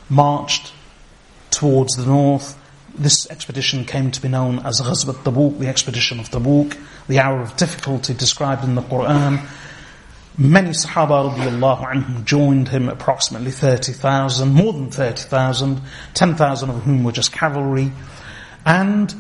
[0.09, 0.73] marched
[1.51, 2.59] towards the north.
[2.95, 6.77] This expedition came to be known as Ghazwat Tabuk, the expedition of Tabuk,
[7.09, 9.47] the hour of difficulty described in the Quran.
[10.37, 15.81] Many Sahaba anhum joined him, approximately 30,000, more than 30,000,
[16.15, 17.93] 10,000 of whom were just cavalry.
[18.65, 19.15] And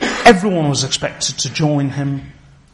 [0.00, 2.32] everyone was expected to join him.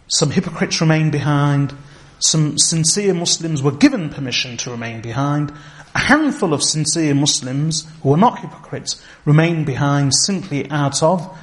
[0.09, 1.75] Some hypocrites remained behind.
[2.19, 5.53] Some sincere Muslims were given permission to remain behind.
[5.95, 11.39] A handful of sincere Muslims who are not hypocrites remained behind simply out of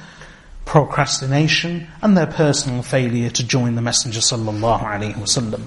[0.64, 5.62] procrastination and their personal failure to join the Messenger sallallahu alaihi wasallam.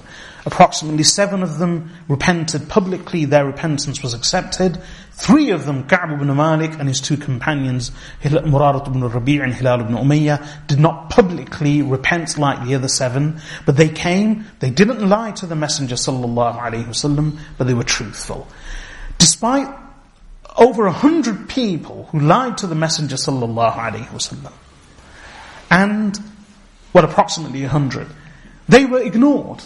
[0.46, 4.80] Approximately seven of them repented publicly, their repentance was accepted.
[5.12, 7.90] Three of them, Ka'b ibn Malik and his two companions,
[8.22, 13.40] Murarat ibn Rabi' and Hilal ibn Umayyah, did not publicly repent like the other seven,
[13.64, 17.82] but they came, they didn't lie to the Messenger sallallahu alaihi wasallam, but they were
[17.82, 18.46] truthful.
[19.18, 19.68] Despite
[20.56, 24.52] over a hundred people who lied to the Messenger sallallahu alaihi wasallam,
[25.70, 26.18] and,
[26.92, 28.06] well, approximately a hundred.
[28.68, 29.62] They were ignored.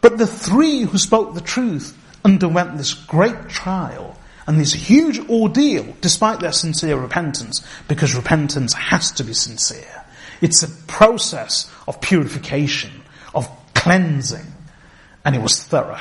[0.00, 5.94] But the three who spoke the truth underwent this great trial and this huge ordeal
[6.00, 10.04] despite their sincere repentance, because repentance has to be sincere.
[10.40, 12.90] It's a process of purification,
[13.34, 14.52] of cleansing,
[15.24, 16.00] and it was thorough.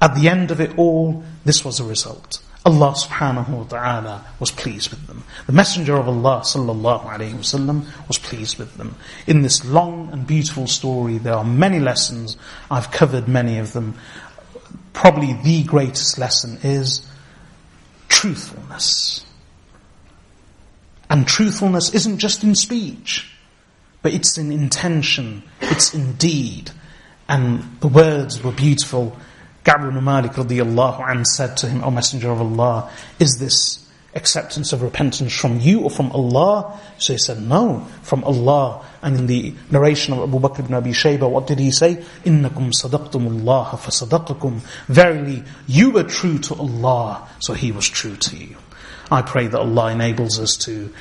[0.00, 2.42] At the end of it all, this was the result.
[2.66, 5.22] Allah subhanahu wa ta'ala was pleased with them.
[5.46, 8.96] The Messenger of Allah sallallahu alayhi wasallam was pleased with them.
[9.28, 12.36] In this long and beautiful story, there are many lessons.
[12.68, 13.94] I've covered many of them.
[14.92, 17.08] Probably the greatest lesson is
[18.08, 19.24] truthfulness.
[21.08, 23.30] And truthfulness isn't just in speech,
[24.02, 26.72] but it's in intention, it's in deed.
[27.28, 29.16] And the words were beautiful
[29.65, 32.89] Ka'b ibn Malik radiallahu anh said to him, O Messenger of Allah,
[33.19, 36.79] is this acceptance of repentance from you or from Allah?
[36.97, 38.83] So he said, no, from Allah.
[39.01, 41.95] And in the narration of Abu Bakr ibn Abi Shayba, what did he say?
[42.25, 48.35] إِنَّكُمْ صَدَقْتُمُ اللَّهَ فَصَدَقَكُمْ Verily, you were true to Allah, so He was true to
[48.35, 48.57] you.
[49.11, 50.93] I pray that Allah enables us to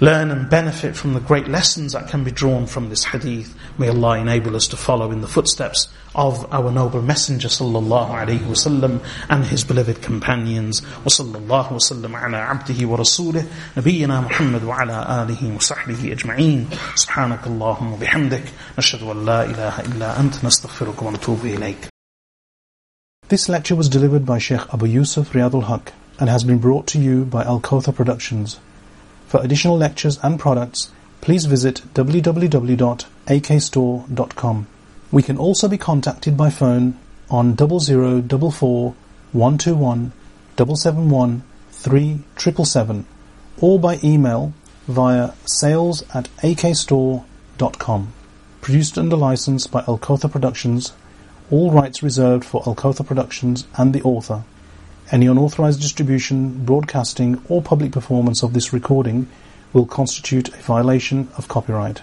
[0.00, 3.54] learn and benefit from the great lessons that can be drawn from this hadith.
[3.78, 8.40] May Allah enable us to follow in the footsteps of our noble messenger sallallahu alaihi
[8.40, 10.80] wasallam and his beloved companions.
[11.04, 13.46] وصلى الله وسلم على عبده ورسوله
[13.76, 18.44] نبينا محمد وعلى آله وصحبه أجمعين سبحانك اللهم وبحمدك
[18.78, 21.88] نشهد أن لا إله إلا أنت نستغفرك ونتوب إليك
[23.28, 26.98] This lecture was delivered by Sheikh Abu Yusuf Riyadul Haq and has been brought to
[26.98, 28.58] you by Al Kawthar Productions.
[29.30, 30.90] For additional lectures and products,
[31.20, 34.66] please visit www.akstore.com.
[35.12, 36.98] We can also be contacted by phone
[37.30, 38.94] on 0044
[39.30, 40.12] 121
[40.56, 43.06] 771 3777
[43.60, 44.52] or by email
[44.88, 48.12] via sales at akstore.com.
[48.60, 50.92] Produced under license by Al Kawthar Productions,
[51.52, 54.42] all rights reserved for Al Kawthar Productions and the author.
[55.12, 59.26] Any unauthorized distribution, broadcasting, or public performance of this recording
[59.72, 62.02] will constitute a violation of copyright.